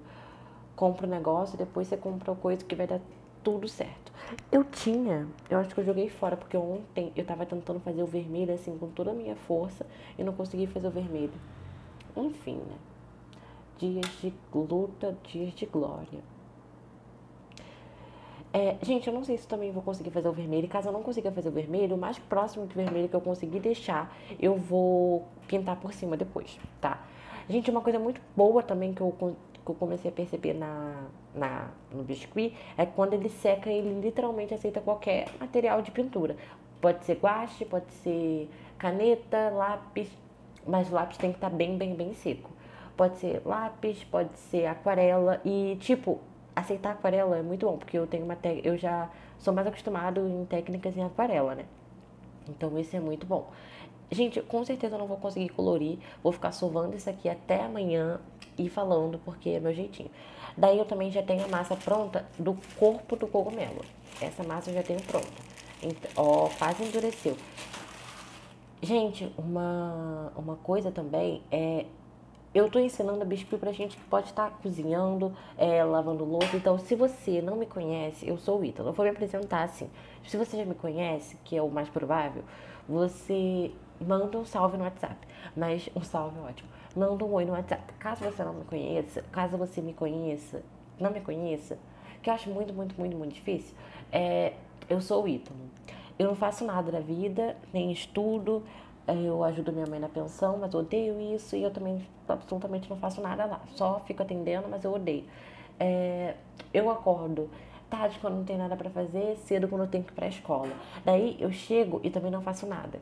Compra 0.77 1.07
o 1.07 1.11
negócio, 1.11 1.57
depois 1.57 1.87
você 1.87 1.97
compra 1.97 2.35
coisa 2.35 2.65
que 2.65 2.75
vai 2.75 2.87
dar 2.87 2.99
tudo 3.43 3.69
certo. 3.69 4.13
Eu 4.51 4.65
tinha, 4.65 5.27
eu 5.51 5.59
acho 5.59 5.75
que 5.75 5.81
eu 5.81 5.85
joguei 5.85 6.09
fora, 6.09 6.37
porque 6.37 6.57
ontem 6.57 7.13
eu 7.15 7.25
tava 7.25 7.45
tentando 7.45 7.81
fazer 7.81 8.03
o 8.03 8.07
vermelho 8.07 8.55
assim 8.55 8.77
com 8.79 8.89
toda 8.89 9.11
a 9.11 9.15
minha 9.15 9.37
força 9.37 9.87
e 10.19 10.25
não 10.25 10.33
consegui 10.33 10.67
fazer 10.67 10.87
o 10.87 10.91
vermelho. 10.91 11.33
Enfim, 12.17 12.57
né? 12.57 12.77
Dias 13.79 14.07
de 14.21 14.33
luta, 14.55 15.17
dias 15.25 15.53
de 15.53 15.67
glória. 15.67 16.21
É, 18.55 18.77
gente, 18.83 19.09
eu 19.09 19.15
não 19.15 19.25
sei 19.25 19.39
se 19.39 19.49
também 19.49 19.73
vou 19.73 19.83
conseguir 19.83 20.11
fazer 20.11 20.29
o 20.29 20.33
vermelho. 20.33 20.69
Caso 20.69 20.89
eu 20.89 20.93
não 20.93 21.03
consiga 21.03 21.33
fazer 21.33 21.49
o 21.49 21.53
vermelho, 21.53 21.97
o 21.97 21.99
mais 21.99 22.19
próximo 22.19 22.67
de 22.67 22.75
vermelho 22.75 23.09
que 23.09 23.17
eu 23.17 23.21
conseguir 23.21 23.61
deixar, 23.61 24.15
eu 24.39 24.57
vou 24.57 25.27
pintar 25.49 25.77
por 25.77 25.93
cima 25.93 26.17
depois, 26.17 26.59
tá? 26.81 27.03
Gente, 27.49 27.71
uma 27.71 27.81
coisa 27.81 27.99
muito 27.99 28.21
boa 28.37 28.63
também 28.63 28.93
que 28.93 29.01
eu 29.01 29.37
que 29.65 29.71
eu 29.71 29.75
comecei 29.75 30.11
a 30.11 30.15
perceber 30.15 30.55
na, 30.55 31.07
na, 31.35 31.71
no 31.91 32.03
biscuit 32.03 32.55
é 32.77 32.85
que 32.85 32.93
quando 32.93 33.15
ele 33.15 33.29
seca, 33.29 33.71
ele 33.71 34.01
literalmente 34.01 34.55
aceita 34.55 34.81
qualquer 34.81 35.29
material 35.41 35.83
de 35.83 35.91
pintura. 35.91 36.37
Pode 36.81 37.05
ser 37.05 37.19
guache, 37.19 37.65
pode 37.65 37.91
ser 37.93 38.49
caneta, 38.79 39.51
lápis, 39.51 40.11
mas 40.67 40.91
o 40.91 40.95
lápis 40.95 41.17
tem 41.17 41.31
que 41.31 41.37
estar 41.37 41.51
tá 41.51 41.57
bem, 41.57 41.77
bem, 41.77 41.95
bem 41.95 42.13
seco. 42.15 42.51
Pode 42.97 43.19
ser 43.19 43.43
lápis, 43.45 44.03
pode 44.05 44.37
ser 44.39 44.67
aquarela 44.67 45.41
e 45.45 45.77
tipo, 45.81 46.21
aceitar 46.55 46.93
aquarela 46.93 47.39
é 47.39 47.43
muito 47.43 47.67
bom, 47.67 47.79
porque 47.79 47.97
eu 47.97 48.07
tenho 48.07 48.25
uma 48.25 48.37
eu 48.63 48.77
já 48.77 49.11
sou 49.39 49.55
mais 49.55 49.67
acostumado 49.67 50.27
em 50.29 50.45
técnicas 50.45 50.97
em 50.97 51.05
aquarela, 51.05 51.55
né? 51.55 51.65
Então 52.49 52.79
isso 52.79 52.97
é 52.97 53.01
muito 53.01 53.27
bom. 53.27 53.51
Gente, 54.11 54.43
com 54.43 54.65
certeza 54.65 54.97
eu 54.97 54.99
não 54.99 55.07
vou 55.07 55.17
conseguir 55.17 55.49
colorir, 55.49 55.99
vou 56.23 56.33
ficar 56.33 56.53
sovando 56.53 56.95
isso 56.95 57.09
aqui 57.09 57.29
até 57.29 57.65
amanhã 57.65 58.21
e 58.59 58.69
falando, 58.69 59.19
porque 59.25 59.51
é 59.51 59.61
meu 59.61 59.73
jeitinho. 59.73 60.11
Daí 60.57 60.79
eu 60.79 60.85
também 60.85 61.11
já 61.11 61.23
tenho 61.23 61.45
a 61.45 61.49
massa 61.49 61.75
pronta 61.77 62.27
do 62.39 62.57
corpo 62.79 63.17
do 63.17 63.27
cogumelo. 63.27 63.83
Essa 64.21 64.43
massa 64.43 64.71
eu 64.71 64.75
já 64.75 64.83
tenho 64.83 65.01
pronta. 65.03 65.29
Então, 65.83 66.11
ó, 66.17 66.49
quase 66.59 66.85
endureceu. 66.85 67.37
Gente, 68.83 69.33
uma, 69.39 70.33
uma 70.37 70.57
coisa 70.57 70.91
também 70.91 71.43
é. 71.51 71.87
Eu 72.55 72.71
tô 72.71 72.79
ensinando 72.79 73.23
a 73.23 73.25
biscuit 73.25 73.59
pra 73.59 73.73
gente 73.73 73.97
que 73.97 74.05
pode 74.05 74.27
estar 74.27 74.51
cozinhando, 74.63 75.35
é, 75.57 75.83
lavando 75.83 76.25
louça. 76.25 76.57
Então, 76.57 76.79
se 76.79 76.95
você 76.95 77.41
não 77.41 77.57
me 77.57 77.67
conhece, 77.67 78.29
eu 78.29 78.37
sou 78.37 78.61
o 78.61 78.65
Ítalo. 78.65 78.91
Eu 78.91 78.93
vou 78.93 79.05
me 79.05 79.11
apresentar 79.11 79.63
assim. 79.63 79.89
Se 80.27 80.37
você 80.37 80.59
já 80.59 80.65
me 80.65 80.75
conhece, 80.75 81.37
que 81.45 81.57
é 81.57 81.63
o 81.63 81.71
mais 81.71 81.89
provável, 81.89 82.45
você 82.87 83.71
manda 83.99 84.37
um 84.37 84.45
salve 84.45 84.77
no 84.77 84.85
WhatsApp. 84.85 85.17
Mas 85.57 85.89
um 85.97 86.03
salve 86.03 86.39
é 86.39 86.43
ótimo 86.43 86.69
manda 86.95 87.25
um 87.25 87.33
oi 87.33 87.45
no 87.45 87.53
WhatsApp. 87.53 87.93
Caso 87.99 88.25
você 88.25 88.45
não 88.45 88.55
me 88.55 88.65
conheça, 88.65 89.23
caso 89.33 89.57
você 89.57 89.81
me 89.81 89.93
conheça, 89.93 90.63
não 90.99 91.11
me 91.11 91.21
conheça, 91.21 91.79
que 92.23 92.31
eu 92.31 92.35
acho 92.35 92.51
muito, 92.51 92.73
muito, 92.73 92.95
muito, 92.99 93.17
muito 93.17 93.35
difícil, 93.35 93.75
é, 94.11 94.55
eu 94.89 95.01
sou 95.01 95.25
o 95.25 95.29
Ítalo. 95.29 95.59
Eu 96.19 96.29
não 96.29 96.35
faço 96.37 96.65
nada 96.65 96.93
da 96.93 97.01
vida, 97.01 97.57
nem 97.73 97.91
estudo, 97.91 98.63
eu 99.09 99.43
ajudo 99.45 99.73
minha 99.73 99.87
mãe 99.87 99.99
na 99.99 100.09
pensão, 100.09 100.57
mas 100.59 100.75
odeio 100.75 101.21
isso 101.21 101.57
e 101.57 101.63
eu 101.63 101.71
também 101.71 102.07
absolutamente 102.29 102.89
não 102.89 102.97
faço 102.97 103.21
nada 103.21 103.45
lá. 103.45 103.61
Só 103.75 104.01
fico 104.07 104.23
atendendo, 104.23 104.69
mas 104.69 104.85
eu 104.85 104.93
odeio. 104.93 105.25
É, 105.79 106.35
eu 106.73 106.91
acordo 106.91 107.51
tarde 107.91 108.19
quando 108.21 108.37
não 108.37 108.45
tem 108.45 108.57
nada 108.57 108.75
para 108.75 108.89
fazer, 108.89 109.37
cedo 109.37 109.69
quando 109.69 109.83
eu 109.83 109.87
tenho 109.87 110.03
que 110.03 110.13
ir 110.13 110.15
para 110.15 110.25
a 110.25 110.29
escola. 110.29 110.73
Daí 111.05 111.37
eu 111.39 111.53
chego 111.53 112.01
e 112.03 112.11
também 112.11 112.31
não 112.31 112.41
faço 112.41 112.67
nada. 112.67 112.99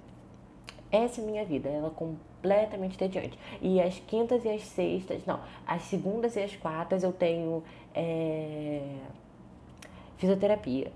Essa 0.91 1.21
é 1.21 1.25
a 1.25 1.27
minha 1.27 1.45
vida, 1.45 1.69
ela 1.69 1.87
é 1.87 1.91
completamente 1.91 2.95
entediante. 2.95 3.39
E 3.63 3.81
as 3.81 4.01
quintas 4.01 4.45
e 4.45 4.49
as 4.49 4.63
sextas, 4.63 5.25
não, 5.25 5.39
as 5.65 5.83
segundas 5.83 6.35
e 6.35 6.41
as 6.41 6.57
quartas 6.57 7.05
eu 7.05 7.13
tenho 7.13 7.63
é, 7.95 8.83
fisioterapia. 10.17 10.91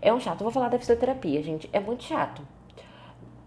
É 0.00 0.14
um 0.14 0.20
chato, 0.20 0.42
eu 0.42 0.44
vou 0.44 0.52
falar 0.52 0.68
da 0.68 0.78
fisioterapia, 0.78 1.42
gente, 1.42 1.68
é 1.72 1.80
muito 1.80 2.04
chato. 2.04 2.42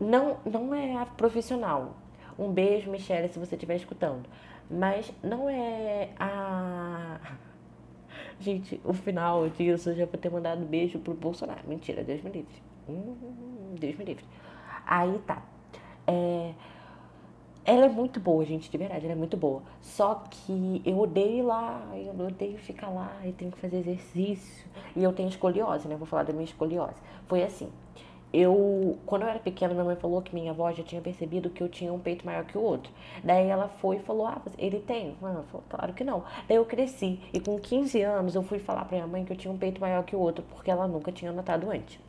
Não, 0.03 0.37
não 0.45 0.73
é 0.73 1.05
profissional. 1.17 1.95
Um 2.37 2.51
beijo, 2.51 2.89
Michelle, 2.89 3.29
se 3.29 3.39
você 3.39 3.55
estiver 3.55 3.75
escutando. 3.75 4.25
Mas 4.69 5.11
não 5.23 5.49
é 5.49 6.09
a. 6.19 7.19
Gente, 8.39 8.81
o 8.83 8.93
final 8.93 9.47
disso 9.49 9.91
eu 9.91 9.95
já 9.95 10.05
vou 10.05 10.17
ter 10.17 10.29
mandado 10.29 10.65
beijo 10.65 10.99
pro 10.99 11.13
Bolsonaro. 11.13 11.61
Mentira, 11.67 12.03
Deus 12.03 12.21
me 12.21 12.31
livre. 12.31 12.55
Hum, 12.89 13.75
Deus 13.79 13.95
me 13.95 14.03
livre. 14.03 14.25
Aí 14.85 15.17
tá. 15.25 15.41
É, 16.05 16.53
ela 17.65 17.85
é 17.85 17.89
muito 17.89 18.19
boa, 18.19 18.43
gente, 18.43 18.69
de 18.69 18.77
verdade, 18.77 19.05
ela 19.05 19.13
é 19.13 19.17
muito 19.17 19.37
boa. 19.37 19.63
Só 19.79 20.15
que 20.29 20.81
eu 20.85 20.99
odeio 20.99 21.37
ir 21.37 21.41
lá, 21.43 21.81
eu 21.95 22.25
odeio 22.25 22.57
ficar 22.57 22.89
lá 22.89 23.15
e 23.23 23.31
tenho 23.31 23.51
que 23.51 23.57
fazer 23.57 23.77
exercício. 23.77 24.65
E 24.95 25.01
eu 25.01 25.13
tenho 25.13 25.29
escoliose, 25.29 25.87
né? 25.87 25.95
Vou 25.95 26.05
falar 26.05 26.23
da 26.23 26.33
minha 26.33 26.43
escoliose. 26.43 26.99
Foi 27.25 27.41
assim. 27.41 27.71
Eu, 28.33 28.97
quando 29.05 29.21
eu 29.21 29.27
era 29.27 29.37
pequena, 29.37 29.73
minha 29.73 29.85
mãe 29.85 29.95
falou 29.95 30.19
que 30.19 30.33
minha 30.33 30.51
avó 30.51 30.71
já 30.71 30.81
tinha 30.81 30.99
percebido 30.99 31.51
que 31.51 31.61
eu 31.61 31.69
tinha 31.69 31.93
um 31.93 31.99
peito 31.99 32.25
maior 32.25 32.43
que 32.43 32.57
o 32.57 32.61
outro. 32.61 32.91
Daí 33.23 33.47
ela 33.47 33.67
foi 33.67 33.97
e 33.97 33.99
falou: 33.99 34.25
Ah, 34.25 34.41
ele 34.57 34.79
tem? 34.79 35.15
Ela 35.21 35.43
falou, 35.51 35.63
claro 35.69 35.93
que 35.93 36.03
não. 36.03 36.23
Daí 36.47 36.57
eu 36.57 36.65
cresci 36.65 37.19
e 37.31 37.39
com 37.39 37.59
15 37.59 38.01
anos 38.01 38.33
eu 38.33 38.41
fui 38.41 38.57
falar 38.57 38.85
pra 38.85 38.97
minha 38.97 39.07
mãe 39.07 39.23
que 39.23 39.31
eu 39.31 39.37
tinha 39.37 39.53
um 39.53 39.57
peito 39.57 39.79
maior 39.79 40.03
que 40.03 40.15
o 40.15 40.19
outro, 40.19 40.43
porque 40.49 40.71
ela 40.71 40.87
nunca 40.87 41.11
tinha 41.11 41.31
notado 41.31 41.69
antes. 41.69 41.99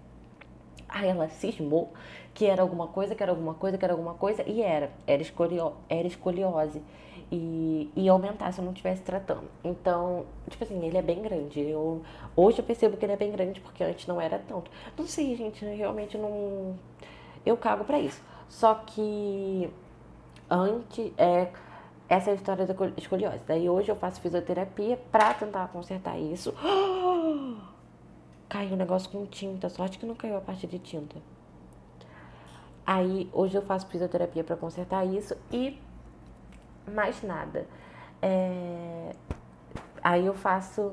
Aí 0.89 1.09
ela 1.09 1.29
cismou 1.29 1.93
que 2.33 2.47
era 2.47 2.63
alguma 2.63 2.89
coisa, 2.89 3.15
que 3.15 3.23
era 3.23 3.33
alguma 3.33 3.55
coisa, 3.55 3.77
que 3.77 3.85
era 3.85 3.93
alguma 3.93 4.15
coisa, 4.15 4.43
e 4.49 4.63
era. 4.63 4.91
Era, 5.07 5.21
escolio, 5.21 5.75
era 5.89 6.07
escoliose. 6.07 6.81
E 7.31 7.91
ia 7.97 8.13
aumentar 8.13 8.53
se 8.53 8.61
eu 8.61 8.65
não 8.65 8.73
estivesse 8.73 9.03
tratando. 9.03 9.49
Então, 9.63 10.27
tipo 10.49 10.63
assim, 10.63 10.85
ele 10.85 10.99
é 10.99 11.03
bem 11.03 11.23
grande. 11.23 11.61
Eu, 11.61 12.03
hoje 12.37 12.59
eu 12.59 12.65
percebo 12.65 12.97
que 12.97 13.05
ele 13.05 13.13
é 13.13 13.17
bem 13.17 13.33
grande, 13.33 13.61
porque 13.61 13.83
antes 13.83 14.07
não 14.07 14.21
era 14.21 14.39
tanto. 14.39 14.71
Não 14.97 15.07
sei, 15.07 15.35
gente, 15.37 15.65
realmente 15.65 16.17
não. 16.19 16.77
Eu 17.45 17.57
cago 17.57 17.85
pra 17.85 17.99
isso. 17.99 18.23
Só 18.49 18.75
que 18.75 19.71
antes 20.51 21.13
é 21.17 21.51
essa 22.09 22.31
é 22.31 22.33
a 22.33 22.37
história 22.37 22.67
da 22.67 22.75
escoliose. 22.97 23.41
Daí 23.47 23.69
hoje 23.69 23.91
eu 23.91 23.97
faço 23.97 24.21
fisioterapia 24.21 24.99
pra 25.11 25.33
tentar 25.35 25.69
consertar 25.69 26.19
isso. 26.19 26.55
Caiu 28.49 28.75
um 28.75 28.77
negócio 28.77 29.11
com 29.11 29.25
tinta, 29.27 29.69
sorte 29.69 29.99
que 29.99 30.07
não 30.07 30.15
caiu 30.15 30.37
a 30.37 30.41
parte 30.41 30.67
de 30.67 30.79
tinta. 30.79 31.17
Aí 32.87 33.29
hoje 33.33 33.57
eu 33.57 33.63
faço 33.63 33.87
fisioterapia 33.87 34.45
para 34.45 34.57
consertar 34.57 35.05
isso 35.07 35.35
e 35.51 35.81
mais 36.87 37.23
nada. 37.23 37.67
É... 38.21 39.15
Aí 40.03 40.27
eu 40.27 40.35
faço. 40.35 40.93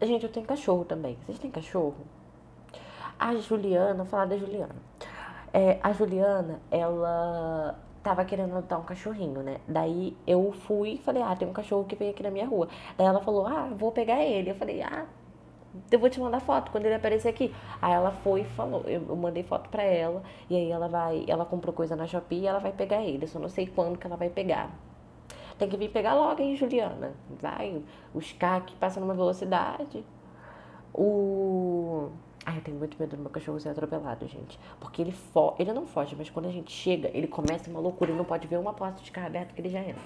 Gente, 0.00 0.24
eu 0.24 0.32
tenho 0.32 0.46
cachorro 0.46 0.84
também. 0.84 1.18
Vocês 1.24 1.38
têm 1.38 1.50
cachorro? 1.50 1.96
A 3.18 3.34
Juliana, 3.36 3.94
vou 3.94 4.06
falar 4.06 4.26
da 4.26 4.36
Juliana. 4.36 4.76
É, 5.52 5.78
a 5.82 5.92
Juliana, 5.92 6.60
ela 6.70 7.78
tava 8.02 8.24
querendo 8.24 8.56
adotar 8.56 8.78
um 8.80 8.84
cachorrinho, 8.84 9.42
né? 9.42 9.58
Daí 9.66 10.16
eu 10.26 10.52
fui 10.52 10.90
e 10.92 10.98
falei, 10.98 11.22
ah, 11.22 11.34
tem 11.34 11.48
um 11.48 11.52
cachorro 11.52 11.84
que 11.84 11.96
veio 11.96 12.10
aqui 12.12 12.22
na 12.22 12.30
minha 12.30 12.46
rua. 12.46 12.68
Daí 12.96 13.06
ela 13.06 13.20
falou, 13.20 13.46
ah, 13.46 13.68
vou 13.76 13.90
pegar 13.90 14.22
ele. 14.24 14.50
Eu 14.50 14.54
falei, 14.54 14.82
ah, 14.82 15.06
eu 15.90 15.98
vou 15.98 16.08
te 16.08 16.20
mandar 16.20 16.40
foto 16.40 16.70
quando 16.70 16.86
ele 16.86 16.94
aparecer 16.94 17.28
aqui. 17.28 17.54
Aí 17.80 17.92
ela 17.92 18.10
foi 18.10 18.42
e 18.42 18.44
falou, 18.44 18.82
eu 18.86 19.00
mandei 19.16 19.42
foto 19.42 19.68
pra 19.68 19.82
ela, 19.82 20.22
e 20.48 20.56
aí 20.56 20.70
ela 20.70 20.88
vai, 20.88 21.24
ela 21.28 21.44
comprou 21.44 21.74
coisa 21.74 21.96
na 21.96 22.06
Shopee 22.06 22.40
e 22.40 22.46
ela 22.46 22.58
vai 22.58 22.72
pegar 22.72 23.02
ele. 23.02 23.24
Eu 23.24 23.28
só 23.28 23.38
não 23.38 23.48
sei 23.48 23.66
quando 23.66 23.98
que 23.98 24.06
ela 24.06 24.16
vai 24.16 24.30
pegar. 24.30 24.70
Tem 25.58 25.68
que 25.68 25.76
vir 25.76 25.90
pegar 25.90 26.14
logo, 26.14 26.40
hein, 26.40 26.54
Juliana? 26.54 27.12
Vai, 27.40 27.82
os 28.14 28.32
que 28.32 28.74
passam 28.76 29.02
numa 29.02 29.14
velocidade. 29.14 30.04
O. 30.94 32.10
Ai, 32.46 32.58
eu 32.58 32.62
tenho 32.62 32.78
muito 32.78 32.96
medo 32.98 33.16
do 33.16 33.22
meu 33.22 33.30
cachorro 33.30 33.58
ser 33.58 33.70
atropelado, 33.70 34.26
gente. 34.26 34.58
Porque 34.80 35.02
ele 35.02 35.12
fo... 35.12 35.54
ele 35.58 35.72
não 35.72 35.84
foge, 35.84 36.14
mas 36.16 36.30
quando 36.30 36.46
a 36.46 36.50
gente 36.50 36.72
chega, 36.72 37.10
ele 37.12 37.26
começa 37.26 37.68
uma 37.68 37.80
loucura. 37.80 38.10
Ele 38.10 38.18
não 38.18 38.24
pode 38.24 38.46
ver 38.46 38.58
uma 38.58 38.72
porta 38.72 39.02
de 39.02 39.10
carro 39.10 39.26
aberta 39.26 39.52
que 39.52 39.60
ele 39.60 39.68
já 39.68 39.80
entra. 39.80 40.00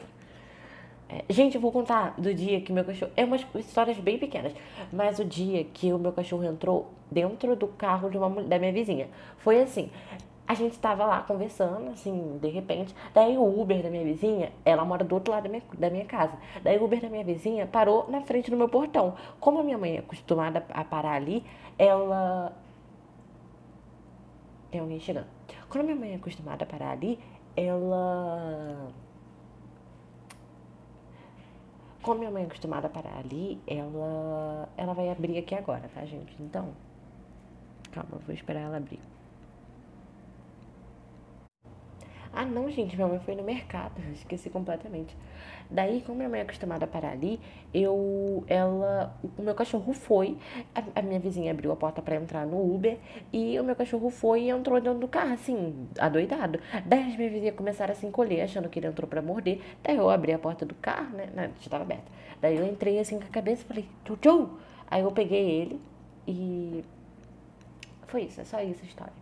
É, 1.08 1.24
gente, 1.28 1.56
eu 1.56 1.60
vou 1.60 1.70
contar 1.70 2.14
do 2.18 2.34
dia 2.34 2.60
que 2.62 2.72
meu 2.72 2.84
cachorro. 2.84 3.12
É 3.14 3.24
umas 3.24 3.46
histórias 3.54 3.98
bem 3.98 4.18
pequenas. 4.18 4.54
Mas 4.90 5.18
o 5.18 5.24
dia 5.24 5.64
que 5.64 5.92
o 5.92 5.98
meu 5.98 6.12
cachorro 6.12 6.44
entrou 6.44 6.90
dentro 7.10 7.54
do 7.54 7.68
carro 7.68 8.08
de 8.08 8.16
uma, 8.16 8.42
da 8.42 8.58
minha 8.58 8.72
vizinha. 8.72 9.08
Foi 9.36 9.60
assim. 9.60 9.90
A 10.52 10.54
gente 10.54 10.72
estava 10.72 11.06
lá 11.06 11.22
conversando, 11.22 11.88
assim, 11.92 12.38
de 12.38 12.48
repente. 12.48 12.94
Daí 13.14 13.38
o 13.38 13.60
Uber 13.62 13.82
da 13.82 13.88
minha 13.88 14.04
vizinha, 14.04 14.52
ela 14.66 14.84
mora 14.84 15.02
do 15.02 15.14
outro 15.14 15.32
lado 15.32 15.44
da 15.44 15.48
minha, 15.48 15.62
da 15.78 15.88
minha 15.88 16.04
casa. 16.04 16.36
Daí 16.62 16.76
o 16.76 16.84
Uber 16.84 17.00
da 17.00 17.08
minha 17.08 17.24
vizinha 17.24 17.66
parou 17.66 18.06
na 18.10 18.20
frente 18.20 18.50
do 18.50 18.56
meu 18.58 18.68
portão. 18.68 19.14
Como 19.40 19.60
a 19.60 19.62
minha 19.62 19.78
mãe 19.78 19.96
é 19.96 20.00
acostumada 20.00 20.62
a 20.68 20.84
parar 20.84 21.14
ali, 21.14 21.42
ela. 21.78 22.52
Tem 24.70 24.82
alguém 24.82 25.00
chegando. 25.00 25.26
Quando 25.70 25.84
a 25.84 25.86
minha 25.86 25.96
mãe 25.96 26.12
é 26.12 26.16
acostumada 26.16 26.64
a 26.64 26.66
parar 26.66 26.90
ali, 26.90 27.18
ela 27.56 28.92
como 32.02 32.18
minha 32.18 32.30
mãe 32.30 32.42
é 32.42 32.46
acostumada 32.46 32.88
a 32.88 32.90
parar 32.90 33.16
ali, 33.16 33.58
ela, 33.66 34.68
ela 34.76 34.92
vai 34.92 35.08
abrir 35.08 35.38
aqui 35.38 35.54
agora, 35.54 35.88
tá, 35.94 36.04
gente? 36.04 36.36
Então, 36.42 36.74
calma, 37.90 38.10
eu 38.12 38.18
vou 38.18 38.34
esperar 38.34 38.60
ela 38.60 38.76
abrir. 38.76 39.00
Ah, 42.34 42.46
não, 42.46 42.70
gente, 42.70 42.96
minha 42.96 43.06
mãe 43.06 43.20
foi 43.20 43.34
no 43.34 43.42
mercado, 43.42 43.92
esqueci 44.14 44.48
completamente. 44.48 45.14
Daí, 45.70 46.02
como 46.02 46.18
minha 46.18 46.28
mãe 46.28 46.40
é 46.40 46.42
acostumada 46.42 46.84
a 46.84 46.88
parar 46.88 47.12
ali, 47.12 47.38
eu, 47.72 48.42
ela, 48.46 49.14
o 49.38 49.42
meu 49.42 49.54
cachorro 49.54 49.92
foi, 49.92 50.38
a, 50.74 50.82
a 51.00 51.02
minha 51.02 51.20
vizinha 51.20 51.50
abriu 51.50 51.70
a 51.72 51.76
porta 51.76 52.00
para 52.00 52.16
entrar 52.16 52.46
no 52.46 52.74
Uber 52.74 52.98
e 53.32 53.58
o 53.60 53.64
meu 53.64 53.76
cachorro 53.76 54.10
foi 54.10 54.44
e 54.44 54.50
entrou 54.50 54.80
dentro 54.80 54.98
do 54.98 55.08
carro, 55.08 55.34
assim, 55.34 55.88
adoidado. 55.98 56.58
Daí 56.86 57.10
as 57.10 57.16
minhas 57.16 57.32
vizinhas 57.32 57.54
começaram 57.54 57.92
a 57.92 57.94
se 57.94 58.06
encolher, 58.06 58.42
achando 58.42 58.68
que 58.68 58.78
ele 58.78 58.86
entrou 58.86 59.08
para 59.08 59.20
morder. 59.20 59.60
Daí 59.82 59.96
eu 59.96 60.08
abri 60.08 60.32
a 60.32 60.38
porta 60.38 60.64
do 60.64 60.74
carro, 60.74 61.16
né, 61.16 61.28
não, 61.34 61.44
estava 61.60 61.84
aberta. 61.84 62.10
Daí 62.40 62.56
eu 62.56 62.66
entrei 62.66 62.98
assim 62.98 63.18
com 63.18 63.24
a 63.24 63.28
cabeça 63.28 63.62
e 63.62 63.64
falei, 63.66 63.88
tchau, 64.04 64.16
tchau. 64.16 64.50
Aí 64.90 65.02
eu 65.02 65.12
peguei 65.12 65.50
ele 65.50 65.80
e 66.26 66.84
foi 68.06 68.24
isso, 68.24 68.40
é 68.40 68.44
só 68.44 68.60
isso 68.60 68.80
a 68.82 68.86
história. 68.86 69.12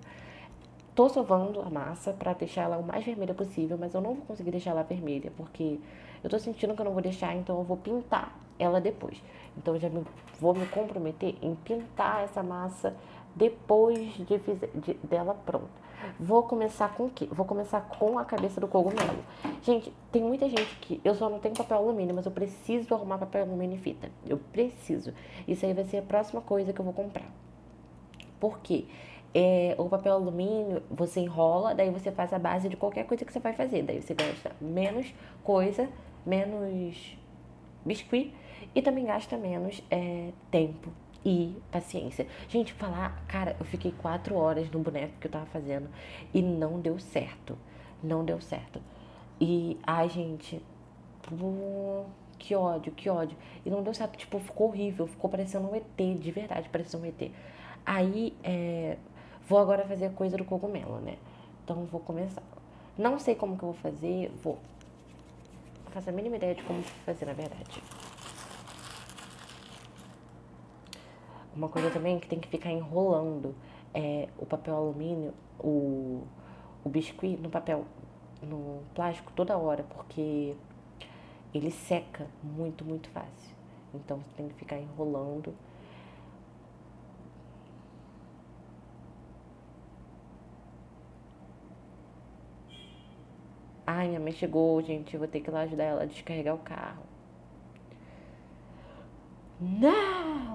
Tô 0.95 1.09
sovando 1.09 1.61
a 1.61 1.71
massa 1.71 2.13
para 2.13 2.33
deixar 2.33 2.63
ela 2.63 2.77
o 2.77 2.83
mais 2.83 3.05
vermelha 3.05 3.33
possível, 3.33 3.79
mas 3.79 3.95
eu 3.95 4.01
não 4.01 4.15
vou 4.15 4.25
conseguir 4.27 4.51
deixar 4.51 4.71
ela 4.71 4.83
vermelha, 4.83 5.33
porque 5.37 5.79
eu 6.23 6.29
tô 6.29 6.39
sentindo 6.39 6.75
que 6.75 6.81
eu 6.81 6.85
não 6.85 6.93
vou 6.93 7.03
deixar, 7.03 7.35
então 7.35 7.59
eu 7.59 7.65
vou 7.65 7.77
pintar 7.77 8.37
ela 8.59 8.81
depois. 8.81 9.23
Então 9.57 9.75
eu 9.75 9.81
já 9.81 9.89
me, 9.89 10.05
vou 10.39 10.55
me 10.55 10.67
comprometer 10.67 11.37
em 11.41 11.55
pintar 11.55 12.25
essa 12.25 12.43
massa 12.43 12.95
depois 13.35 14.15
de, 14.15 14.39
de, 14.39 14.95
dela 15.05 15.35
pronta. 15.35 15.91
Vou 16.19 16.43
começar 16.43 16.95
com 16.95 17.07
o 17.07 17.11
quê? 17.11 17.29
Vou 17.31 17.47
começar 17.47 17.81
com 17.83 18.19
a 18.19 18.25
cabeça 18.25 18.61
do 18.61 18.67
cogumelo. 18.67 19.23
Gente, 19.63 19.93
tem 20.11 20.23
muita 20.23 20.49
gente 20.49 20.77
que 20.81 21.01
eu 21.05 21.15
só 21.15 21.29
não 21.29 21.39
tenho 21.39 21.55
papel 21.55 21.79
alumínio, 21.79 22.15
mas 22.15 22.27
eu 22.27 22.33
preciso 22.33 22.95
arrumar 22.95 23.19
papel 23.19 23.45
alumínio 23.45 23.77
e 23.77 23.81
fita. 23.81 24.11
Eu 24.27 24.39
preciso. 24.39 25.13
Isso 25.47 25.65
aí 25.65 25.75
vai 25.75 25.85
ser 25.85 25.99
a 25.99 26.03
próxima 26.03 26.41
coisa 26.41 26.73
que 26.73 26.81
eu 26.81 26.85
vou 26.85 26.95
comprar. 26.95 27.31
Por 28.39 28.59
quê? 28.61 28.87
É, 29.33 29.75
o 29.79 29.89
papel 29.89 30.15
alumínio 30.15 30.83
você 30.91 31.21
enrola, 31.21 31.75
daí 31.75 31.91
você 31.91 32.11
faz 32.11 32.33
a 32.33 32.39
base 32.39 32.69
de 32.69 32.77
qualquer 32.77 33.05
coisa 33.05 33.25
que 33.25 33.33
você 33.33 33.39
vai 33.39 33.53
fazer. 33.53 33.83
Daí 33.83 34.03
você 34.03 34.15
gasta 34.15 34.53
menos 34.61 35.15
coisa 35.45 35.89
menos 36.25 37.17
biscuit 37.85 38.35
e 38.75 38.83
também 38.83 39.05
gasta 39.05 39.37
menos 39.37 39.83
é, 39.91 40.31
tempo 40.51 40.91
e 41.25 41.57
paciência. 41.71 42.27
Gente, 42.49 42.73
falar, 42.73 43.25
cara, 43.27 43.57
eu 43.59 43.67
fiquei 43.67 43.93
quatro 43.93 44.37
horas 44.37 44.71
no 44.71 44.79
boneco 44.79 45.15
que 45.21 45.27
eu 45.27 45.31
tava 45.31 45.47
fazendo 45.47 45.89
e 46.33 46.41
não 46.43 46.81
deu 46.81 46.99
certo. 46.99 47.57
Não 48.03 48.25
deu 48.25 48.41
certo. 48.41 48.81
E, 49.41 49.79
ai, 49.83 50.09
gente, 50.09 50.63
que 52.39 52.55
ódio, 52.55 52.93
que 52.93 53.11
ódio. 53.11 53.37
E 53.65 53.71
não 53.71 53.83
deu 53.83 53.93
certo, 53.93 54.17
tipo, 54.17 54.39
ficou 54.39 54.69
horrível, 54.69 55.07
ficou 55.07 55.29
parecendo 55.29 55.69
um 55.71 55.75
ET, 55.75 56.19
de 56.19 56.31
verdade, 56.31 56.69
parecendo 56.69 57.05
um 57.05 57.07
ET. 57.07 57.31
Aí, 57.85 58.35
é, 58.43 58.97
vou 59.51 59.59
agora 59.59 59.85
fazer 59.85 60.07
a 60.07 60.11
coisa 60.11 60.37
do 60.37 60.45
cogumelo, 60.45 61.01
né? 61.01 61.19
Então, 61.65 61.85
vou 61.87 62.01
começar. 62.01 62.43
Não 62.97 63.19
sei 63.19 63.35
como 63.35 63.59
que 63.59 63.65
eu 63.65 63.73
vou 63.73 63.81
fazer, 63.81 64.31
vou 64.45 64.57
não 65.85 65.91
faço 65.91 66.09
a 66.09 66.13
mínima 66.13 66.37
ideia 66.37 66.55
de 66.55 66.63
como 66.63 66.81
fazer, 67.05 67.27
na 67.27 67.33
verdade. 67.33 67.83
Uma 71.53 71.69
coisa 71.69 71.91
também 71.91 72.21
que 72.21 72.29
tem 72.29 72.39
que 72.39 72.47
ficar 72.47 72.71
enrolando 72.71 73.57
é 73.93 74.29
o 74.39 74.47
papel 74.47 74.77
alumínio, 74.77 75.35
o, 75.59 76.23
o 76.85 76.89
biscuit 76.89 77.37
no 77.43 77.51
papel, 77.51 77.85
no 78.41 78.83
plástico 78.95 79.33
toda 79.35 79.59
hora, 79.59 79.83
porque 79.83 80.55
ele 81.53 81.73
seca 81.73 82.29
muito, 82.41 82.85
muito 82.85 83.09
fácil. 83.09 83.57
Então 83.93 84.19
você 84.19 84.31
tem 84.37 84.49
que 84.49 84.55
ficar 84.55 84.79
enrolando 84.79 85.53
Ai, 93.93 94.07
minha 94.09 94.21
mãe 94.21 94.33
chegou, 94.33 94.81
gente. 94.81 95.15
Eu 95.15 95.19
vou 95.21 95.29
ter 95.29 95.41
que 95.41 95.51
ir 95.51 95.53
lá 95.53 95.63
ajudar 95.63 95.85
ela 95.85 96.03
a 96.03 96.07
descarregar 96.07 96.55
o 96.55 96.59
carro. 96.59 97.03
Não! 99.61 100.50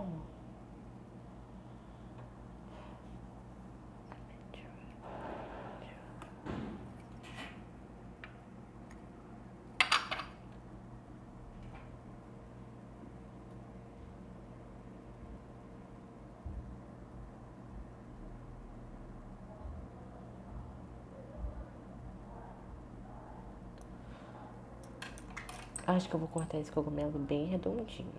Acho 25.88 26.10
que 26.10 26.15
eu 26.15 26.19
vou 26.19 26.28
cortar 26.28 26.58
esse 26.58 26.71
cogumelo 26.71 27.19
bem 27.19 27.45
redondinho. 27.45 28.10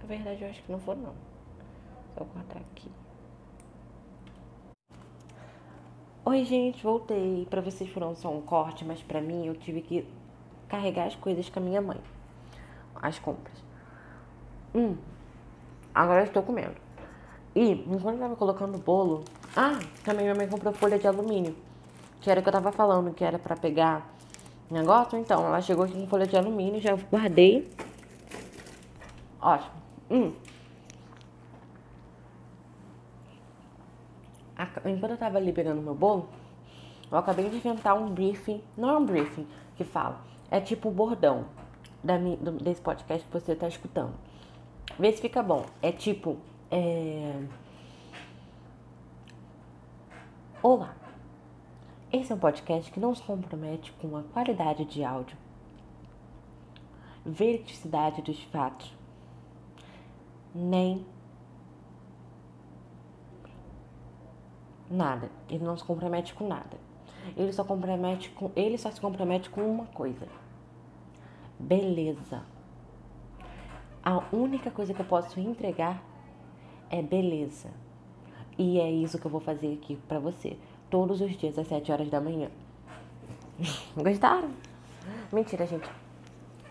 Na 0.00 0.06
verdade, 0.06 0.42
eu 0.42 0.48
acho 0.48 0.62
que 0.62 0.72
não 0.72 0.78
vou, 0.78 0.96
não. 0.96 1.12
Só 2.16 2.24
cortar 2.24 2.60
aqui. 2.60 2.90
Oi, 6.24 6.44
gente, 6.46 6.82
voltei. 6.82 7.46
Pra 7.50 7.60
vocês 7.60 7.90
foram 7.90 8.14
só 8.14 8.32
um 8.32 8.40
corte, 8.40 8.82
mas 8.82 9.02
pra 9.02 9.20
mim 9.20 9.46
eu 9.46 9.54
tive 9.54 9.82
que 9.82 10.08
carregar 10.68 11.06
as 11.06 11.16
coisas 11.16 11.50
com 11.50 11.58
a 11.58 11.62
minha 11.62 11.82
mãe. 11.82 12.00
As 12.94 13.18
compras. 13.18 13.62
Hum, 14.74 14.96
agora 15.94 16.20
eu 16.20 16.26
estou 16.26 16.42
comendo. 16.42 16.76
E, 17.54 17.72
enquanto 17.72 18.14
eu 18.14 18.20
tava 18.20 18.36
colocando 18.36 18.76
o 18.76 18.78
bolo... 18.78 19.24
Ah, 19.54 19.78
também 20.04 20.24
minha 20.24 20.34
mãe 20.34 20.48
comprou 20.48 20.72
folha 20.72 20.98
de 20.98 21.06
alumínio. 21.06 21.54
Que 22.20 22.30
era 22.30 22.40
o 22.40 22.42
que 22.42 22.48
eu 22.48 22.52
tava 22.52 22.72
falando, 22.72 23.12
que 23.12 23.24
era 23.24 23.38
pra 23.38 23.56
pegar 23.56 24.17
negócio. 24.70 25.18
Então, 25.18 25.46
ela 25.46 25.60
chegou 25.60 25.84
aqui 25.84 25.94
com 25.94 26.06
folha 26.06 26.26
de 26.26 26.36
alumínio, 26.36 26.80
já 26.80 26.94
guardei. 26.94 27.68
Ótimo. 29.40 29.72
Hum. 30.10 30.32
Enquanto 34.84 35.12
eu 35.12 35.16
tava 35.16 35.38
ali 35.38 35.52
pegando 35.52 35.80
meu 35.80 35.94
bolo, 35.94 36.28
eu 37.10 37.16
acabei 37.16 37.48
de 37.48 37.56
inventar 37.56 37.96
um 37.96 38.10
briefing. 38.10 38.62
Não 38.76 38.90
é 38.90 38.98
um 38.98 39.04
briefing 39.04 39.46
que 39.76 39.84
fala. 39.84 40.20
É 40.50 40.60
tipo 40.60 40.88
o 40.88 40.92
bordão 40.92 41.46
da, 42.02 42.16
desse 42.62 42.80
podcast 42.80 43.26
que 43.26 43.32
você 43.32 43.54
tá 43.54 43.68
escutando. 43.68 44.14
Vê 44.98 45.12
se 45.12 45.20
fica 45.20 45.42
bom. 45.42 45.64
É 45.80 45.92
tipo. 45.92 46.36
É... 46.70 47.40
Olá. 50.62 50.97
Esse 52.10 52.32
é 52.32 52.34
um 52.34 52.38
podcast 52.38 52.90
que 52.90 52.98
não 52.98 53.14
se 53.14 53.22
compromete 53.22 53.92
com 53.92 54.16
a 54.16 54.22
qualidade 54.22 54.84
de 54.86 55.04
áudio, 55.04 55.36
veridicidade 57.24 58.22
dos 58.22 58.42
fatos, 58.44 58.96
nem 60.54 61.04
Nada. 64.90 65.30
Ele 65.50 65.64
não 65.64 65.76
se 65.76 65.84
compromete 65.84 66.34
com 66.34 66.48
nada. 66.48 66.78
Ele 67.36 67.52
só 67.52 67.62
compromete 67.62 68.30
com, 68.30 68.50
ele 68.56 68.78
só 68.78 68.90
se 68.90 69.00
compromete 69.00 69.50
com 69.50 69.60
uma 69.60 69.86
coisa. 69.86 70.26
Beleza. 71.58 72.42
A 74.02 74.22
única 74.34 74.70
coisa 74.70 74.94
que 74.94 75.00
eu 75.00 75.06
posso 75.06 75.38
entregar 75.38 76.02
é 76.88 77.02
beleza. 77.02 77.68
E 78.56 78.80
é 78.80 78.90
isso 78.90 79.18
que 79.18 79.26
eu 79.26 79.30
vou 79.30 79.40
fazer 79.40 79.74
aqui 79.74 79.96
para 80.08 80.18
você, 80.18 80.56
todos 80.90 81.20
os 81.20 81.36
dias 81.36 81.58
às 81.58 81.66
7 81.66 81.92
horas 81.92 82.08
da 82.08 82.20
manhã. 82.20 82.48
Gostaram? 83.96 84.50
Mentira, 85.32 85.66
gente. 85.66 85.90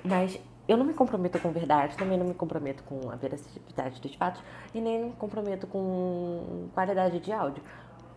Mas 0.04 0.40
eu 0.68 0.76
não 0.78 0.86
me 0.86 0.94
comprometo 0.94 1.40
com 1.40 1.52
verdade, 1.52 1.96
também 1.96 2.18
não 2.18 2.26
me 2.26 2.34
comprometo 2.34 2.84
com 2.84 3.10
a 3.10 3.16
veracidade 3.16 4.02
dos 4.02 4.14
fatos 4.16 4.42
e 4.74 4.82
nem 4.82 5.06
me 5.06 5.12
comprometo 5.14 5.66
com 5.66 6.68
qualidade 6.74 7.20
de 7.20 7.32
áudio. 7.32 7.64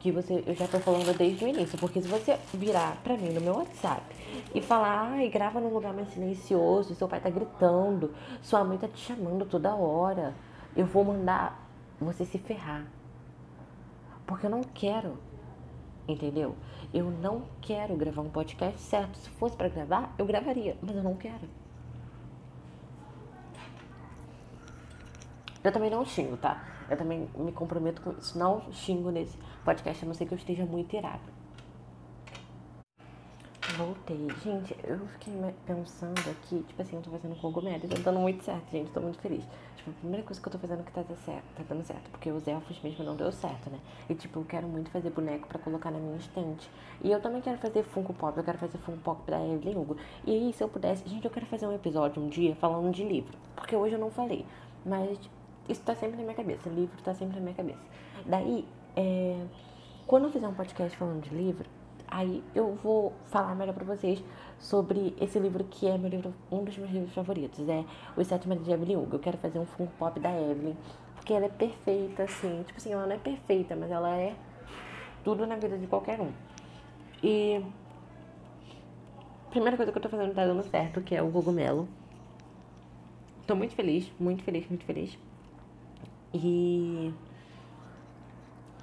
Que 0.01 0.11
você, 0.11 0.43
eu 0.47 0.55
já 0.55 0.67
tô 0.67 0.81
falando 0.81 1.17
desde 1.17 1.45
o 1.45 1.49
início, 1.49 1.79
porque 1.79 2.01
se 2.01 2.09
você 2.09 2.39
virar 2.55 2.97
pra 3.05 3.19
mim 3.19 3.35
no 3.35 3.41
meu 3.41 3.55
WhatsApp 3.55 4.03
e 4.55 4.61
falar, 4.61 5.13
ai, 5.13 5.29
grava 5.29 5.61
num 5.61 5.73
lugar 5.73 5.93
mais 5.93 6.09
silencioso, 6.09 6.95
seu 6.95 7.07
pai 7.07 7.21
tá 7.21 7.29
gritando, 7.29 8.13
sua 8.41 8.65
mãe 8.65 8.79
tá 8.79 8.89
te 8.89 8.99
chamando 8.99 9.45
toda 9.45 9.75
hora, 9.75 10.35
eu 10.75 10.87
vou 10.87 11.05
mandar 11.05 11.69
você 12.01 12.25
se 12.25 12.39
ferrar. 12.39 12.87
Porque 14.27 14.47
eu 14.47 14.51
não 14.51 14.63
quero, 14.63 15.19
entendeu? 16.09 16.57
Eu 16.93 17.11
não 17.11 17.43
quero 17.61 17.97
gravar 17.97 18.23
um 18.23 18.31
podcast 18.31 18.81
certo. 18.81 19.17
Se 19.17 19.31
fosse 19.31 19.57
para 19.57 19.69
gravar, 19.69 20.15
eu 20.19 20.27
gravaria, 20.27 20.77
mas 20.83 20.97
eu 20.97 21.03
não 21.03 21.15
quero. 21.15 21.49
Eu 25.63 25.73
também 25.73 25.91
não 25.91 26.05
xingo, 26.05 26.37
tá? 26.37 26.65
Eu 26.89 26.97
também 26.97 27.29
me 27.37 27.53
comprometo 27.53 28.01
com 28.01 28.13
isso. 28.13 28.39
Não 28.39 28.73
xingo 28.73 29.11
nesse 29.11 29.37
podcast, 29.65 30.05
a 30.05 30.09
não 30.09 30.15
ser 30.15 30.27
que 30.27 30.33
eu 30.33 30.39
esteja 30.39 30.65
muito 30.65 30.97
irado. 30.97 31.41
Voltei. 33.77 34.29
Gente, 34.43 34.75
eu 34.85 34.99
fiquei 35.07 35.33
pensando 35.67 36.19
aqui, 36.31 36.63
tipo 36.63 36.83
assim, 36.83 36.97
eu 36.97 37.03
tô 37.03 37.11
fazendo 37.11 37.37
cogumelo 37.37 37.85
e 37.85 37.89
tá 37.89 37.97
dando 38.03 38.21
muito 38.21 38.43
certo, 38.43 38.71
gente. 38.71 38.91
Tô 38.91 39.01
muito 39.01 39.19
feliz. 39.21 39.45
A 39.91 40.01
primeira 40.01 40.25
coisa 40.25 40.41
que 40.41 40.49
eu 40.49 40.53
tô 40.53 40.59
fazendo 40.59 40.85
que 40.85 40.93
tá, 40.93 41.03
dando 41.03 41.19
certo, 41.19 41.45
tá 41.57 41.63
dando 41.69 41.85
certo, 41.85 42.11
porque 42.11 42.31
os 42.31 42.47
elfos 42.47 42.81
mesmo 42.83 43.05
não 43.05 43.17
deu 43.17 43.33
certo, 43.33 43.69
né? 43.71 43.79
E 44.09 44.15
tipo, 44.15 44.41
eu 44.41 44.45
quero 44.45 44.69
muito 44.69 44.91
fazer 44.91 45.11
boneco 45.11 45.49
pra 45.49 45.59
colocar 45.59 45.91
na 45.91 45.99
minha 45.99 46.17
estante. 46.17 46.71
E 47.03 47.11
eu 47.11 47.21
também 47.21 47.41
quero 47.41 47.59
fazer 47.59 47.83
Funko 47.83 48.15
Pop, 48.15 48.37
eu 48.39 48.45
quero 48.45 48.59
fazer 48.59 48.79
Funko 48.79 48.99
Pop 48.99 49.31
da 49.31 49.45
Evelyn 49.45 49.77
Hugo. 49.77 49.97
E 50.25 50.31
aí, 50.31 50.53
se 50.53 50.63
eu 50.63 50.69
pudesse, 50.69 51.09
gente, 51.09 51.25
eu 51.25 51.31
quero 51.31 51.47
fazer 51.47 51.67
um 51.67 51.75
episódio 51.75 52.23
um 52.23 52.29
dia 52.29 52.55
falando 52.57 52.93
de 52.93 53.05
livro. 53.05 53.37
Porque 53.57 53.75
hoje 53.75 53.95
eu 53.95 53.99
não 53.99 54.11
falei. 54.11 54.47
Mas 54.85 55.19
isso 55.69 55.83
tá 55.83 55.95
sempre 55.95 56.17
na 56.17 56.23
minha 56.23 56.35
cabeça. 56.35 56.69
Livro 56.69 56.97
tá 57.03 57.15
sempre 57.15 57.37
na 57.37 57.43
minha 57.43 57.55
cabeça. 57.55 57.81
Daí, 58.25 58.67
é, 58.97 59.45
quando 60.07 60.25
eu 60.25 60.31
fizer 60.31 60.49
um 60.49 60.55
podcast 60.55 60.97
falando 60.97 61.23
de 61.23 61.35
livro, 61.35 61.69
aí 62.09 62.43
eu 62.55 62.75
vou 62.77 63.13
falar 63.27 63.55
melhor 63.55 63.75
pra 63.75 63.85
vocês 63.85 64.23
sobre 64.61 65.17
esse 65.21 65.39
livro 65.39 65.65
que 65.65 65.89
é 65.89 65.97
meu 65.97 66.11
livro, 66.11 66.35
um 66.53 66.63
dos 66.63 66.77
meus 66.77 66.91
livros 66.91 67.13
favoritos. 67.15 67.67
É 67.69 67.85
Os 68.17 68.27
Sete 68.27 68.47
Maridos 68.47 68.69
de 68.69 68.75
Evelyn 68.75 68.97
Hugo. 68.97 69.17
Eu 69.17 69.19
quero 69.19 69.39
fazer 69.39 69.59
um 69.59 69.67
Funko 69.67 69.93
Pop 69.99 70.21
da 70.21 70.31
Evelyn. 70.31 70.77
Porque 71.17 71.33
ela 71.33 71.47
é 71.47 71.49
perfeita, 71.49 72.25
assim. 72.25 72.63
Tipo 72.65 72.79
assim, 72.79 72.93
ela 72.93 73.07
não 73.07 73.17
é 73.17 73.19
perfeita, 73.19 73.75
mas 73.75 73.91
ela 73.91 74.15
é 74.17 74.35
tudo 75.25 75.47
na 75.47 75.57
vida 75.57 75.77
de 75.77 75.87
qualquer 75.87 76.21
um. 76.21 76.31
E 77.23 77.63
primeira 79.51 79.77
coisa 79.77 79.91
que 79.91 79.99
eu 79.99 80.03
tô 80.03 80.09
fazendo 80.09 80.35
tá 80.35 80.47
dando 80.47 80.63
certo, 80.63 81.01
que 81.01 81.15
é 81.15 81.23
o 81.23 81.31
cogumelo. 81.31 81.89
Tô 83.47 83.57
muito 83.57 83.75
feliz, 83.75 84.11
muito 84.21 84.45
feliz, 84.45 84.69
muito 84.69 84.85
feliz. 84.85 85.19
E 86.33 87.13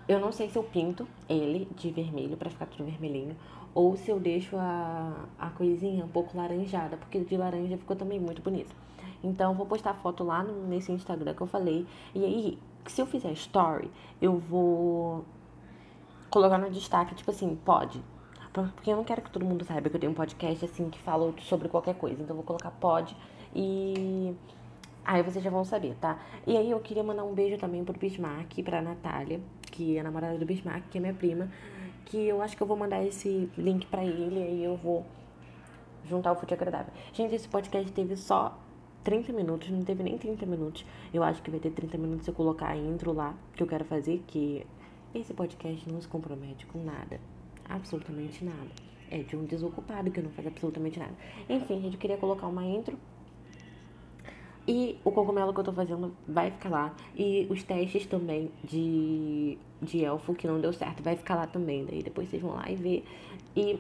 eu 0.08 0.20
não 0.20 0.32
sei 0.32 0.50
se 0.50 0.58
eu 0.58 0.63
pinto 0.63 1.08
ele 1.30 1.68
de 1.76 1.92
vermelho 1.92 2.36
para 2.36 2.50
ficar 2.50 2.66
tudo 2.66 2.84
vermelhinho 2.86 3.36
ou 3.78 3.96
se 3.96 4.10
eu 4.10 4.20
deixo 4.20 4.58
a, 4.58 5.13
a 5.38 5.52
coisinha 5.52 6.04
um 6.04 6.08
pouco 6.08 6.36
laranjada, 6.36 6.98
porque 6.98 7.20
de 7.20 7.38
laranja 7.38 7.78
ficou 7.78 7.96
também 7.96 8.20
muito 8.20 8.42
bonito. 8.42 8.76
Então 9.24 9.54
vou 9.54 9.68
postar 9.68 9.94
foto 9.94 10.24
lá 10.24 10.42
no, 10.42 10.66
nesse 10.66 10.92
Instagram 10.92 11.36
que 11.36 11.42
eu 11.42 11.46
falei. 11.46 11.86
E 12.16 12.26
aí, 12.26 12.60
se 12.88 13.00
eu 13.00 13.06
fizer 13.06 13.32
story, 13.34 13.92
eu 14.20 14.36
vou 14.40 15.24
colocar 16.32 16.58
no 16.58 16.72
destaque, 16.72 17.13
tipo 17.13 17.30
assim, 17.30 17.56
pode. 17.63 18.02
Porque 18.52 18.90
eu 18.90 18.96
não 18.96 19.04
quero 19.04 19.22
que 19.22 19.30
todo 19.30 19.46
mundo 19.46 19.63
saiba 19.63 19.92
que 19.92 19.96
eu 19.96 20.00
tenho 20.00 20.12
um 20.12 20.16
podcast 20.16 20.66
assim 20.66 20.90
que 20.90 20.98
fala 20.98 21.32
sobre 21.42 21.70
qualquer 21.70 21.94
coisa. 21.94 22.16
Então 22.16 22.36
eu 22.36 22.38
vou 22.38 22.46
colocar 22.46 22.72
pode 22.72 23.16
e 23.56 24.36
Aí 25.06 25.22
vocês 25.22 25.42
já 25.42 25.52
vão 25.52 25.63
saber, 25.63 25.96
tá? 26.02 26.20
E 26.46 26.58
aí 26.58 26.72
eu 26.72 26.80
queria 26.80 27.04
mandar 27.04 27.24
um 27.24 27.34
beijo 27.34 27.58
também 27.58 27.82
pro 27.82 27.98
Bismarck, 27.98 28.62
pra 28.62 28.82
Natália, 28.82 29.40
que 29.72 29.96
é 29.96 30.02
a 30.02 30.04
namorada 30.04 30.38
do 30.38 30.46
Bismarck, 30.46 30.90
que 30.90 30.98
é 30.98 31.02
minha 31.02 31.13
prima. 31.13 31.48
Que 32.08 32.28
eu 32.28 32.41
acho 32.41 32.56
que 32.56 32.63
eu 32.63 32.67
vou 32.67 32.78
mandar 32.78 33.04
esse 33.06 33.50
link 33.58 33.86
pra 33.88 34.04
ele, 34.04 34.41
aí 34.41 34.63
eu 34.63 34.78
vou 34.78 35.06
juntar 36.06 36.32
o 36.32 36.36
fute 36.36 36.54
agradável. 36.54 36.93
Gente, 37.12 37.36
esse 37.36 37.48
podcast 37.48 37.91
teve 37.91 38.15
só 38.15 38.58
30 39.04 39.34
minutos, 39.34 39.70
não 39.70 39.84
teve 39.84 40.04
nem 40.04 40.17
30 40.17 40.46
minutos. 40.46 40.86
Eu 41.13 41.22
acho 41.22 41.41
que 41.41 41.52
vai 41.52 41.60
ter 41.60 41.72
30 41.72 41.98
minutos 41.98 42.26
se 42.26 42.32
eu 42.32 42.36
colocar 42.36 42.70
a 42.70 42.78
intro 42.78 43.12
lá, 43.12 43.36
que 43.56 43.62
eu 43.62 43.67
quero 43.67 43.84
fazer, 43.84 44.24
que 44.26 44.65
esse 45.13 45.34
podcast 45.34 45.89
não 45.91 46.00
se 46.02 46.08
compromete 46.08 46.65
com 46.65 46.82
nada. 46.84 47.20
Absolutamente 47.67 48.43
nada. 48.46 48.70
É 49.12 49.20
de 49.20 49.36
um 49.36 49.43
desocupado 49.43 50.10
que 50.10 50.22
não 50.22 50.30
faz 50.32 50.48
absolutamente 50.48 51.00
nada. 51.00 51.13
Enfim, 51.50 51.82
gente, 51.82 51.96
eu 51.96 52.00
queria 52.00 52.17
colocar 52.17 52.48
uma 52.48 52.63
intro 52.63 52.98
e 54.67 54.99
o 55.03 55.12
cogumelo 55.12 55.53
que 55.53 55.60
eu 55.62 55.63
tô 55.63 55.71
fazendo 55.71 56.13
vai 56.27 56.51
ficar 56.51 56.69
lá. 56.69 56.93
E 57.15 57.47
os 57.49 57.63
testes 57.63 58.06
também 58.06 58.51
de, 58.63 59.58
de 59.82 60.03
elfo 60.03 60.34
que 60.34 60.45
não 60.45 60.60
deu 60.60 60.73
certo 60.73 61.01
vai 61.01 61.15
ficar 61.15 61.36
lá 61.36 61.47
também. 61.47 61.86
Daí 61.86 62.03
depois 62.03 62.27
vocês 62.27 62.41
vão 62.41 62.56
lá 62.56 62.69
e 62.69 62.75
ver. 62.75 63.06
E. 63.56 63.80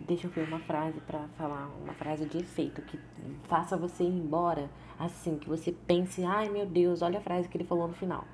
Deixa 0.00 0.26
eu 0.26 0.30
ver 0.30 0.46
uma 0.48 0.58
frase 0.60 1.00
para 1.00 1.28
falar, 1.36 1.70
uma 1.82 1.92
frase 1.94 2.26
de 2.26 2.38
efeito 2.38 2.82
que 2.82 2.98
faça 3.44 3.76
você 3.76 4.02
ir 4.02 4.08
embora 4.08 4.68
assim, 4.98 5.38
que 5.38 5.48
você 5.48 5.72
pense, 5.72 6.24
ai 6.24 6.48
meu 6.48 6.66
Deus, 6.66 7.00
olha 7.00 7.20
a 7.20 7.22
frase 7.22 7.48
que 7.48 7.56
ele 7.56 7.64
falou 7.64 7.86
no 7.86 7.94
final. 7.94 8.24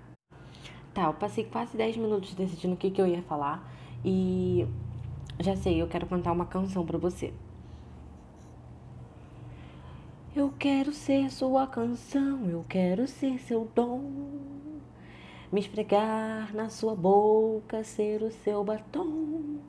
Tá, 0.95 1.05
eu 1.05 1.13
passei 1.13 1.45
quase 1.45 1.77
10 1.77 1.99
minutos 1.99 2.35
decidindo 2.35 2.73
o 2.73 2.77
que, 2.79 2.91
que 2.91 3.01
eu 3.01 3.07
ia 3.07 3.21
falar 3.23 3.71
e 4.03 4.67
já 5.39 5.55
sei, 5.55 5.83
eu 5.83 5.87
quero 5.87 6.07
cantar 6.07 6.33
uma 6.33 6.47
canção 6.47 6.87
para 6.87 6.97
você. 6.97 7.35
Eu 10.37 10.53
quero 10.59 10.93
ser 10.93 11.33
sua 11.33 11.67
canção, 11.67 12.47
eu 12.51 12.63
quero 12.69 13.07
ser 13.07 13.39
seu 13.39 13.67
dom. 13.75 14.03
Me 15.51 15.61
esfregar 15.61 16.55
na 16.55 16.69
sua 16.69 16.95
boca, 16.95 17.83
ser 17.83 18.21
o 18.21 18.31
seu 18.31 18.63
batom. 18.63 19.61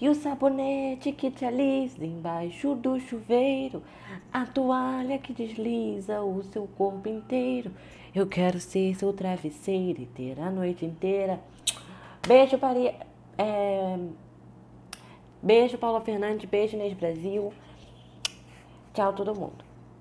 E 0.00 0.08
o 0.08 0.14
sabonete 0.14 1.12
que 1.12 1.30
te 1.30 1.44
alisa 1.44 2.06
embaixo 2.06 2.74
do 2.74 2.98
chuveiro, 2.98 3.82
a 4.32 4.46
toalha 4.46 5.18
que 5.18 5.34
desliza 5.34 6.22
o 6.22 6.42
seu 6.42 6.66
corpo 6.66 7.06
inteiro. 7.06 7.70
Eu 8.14 8.26
quero 8.26 8.58
ser 8.58 8.94
seu 8.94 9.12
travesseiro 9.12 10.00
e 10.00 10.06
ter 10.06 10.40
a 10.40 10.50
noite 10.50 10.86
inteira. 10.86 11.38
Beijo, 12.26 12.56
Paris. 12.56 12.94
É... 13.36 13.98
Beijo, 15.42 15.76
Paula 15.76 16.00
Fernandes. 16.00 16.48
Beijo, 16.48 16.76
Inês 16.76 16.94
Brasil. 16.94 17.52
Tchau, 18.94 19.12
todo 19.12 19.38
mundo. 19.38 19.67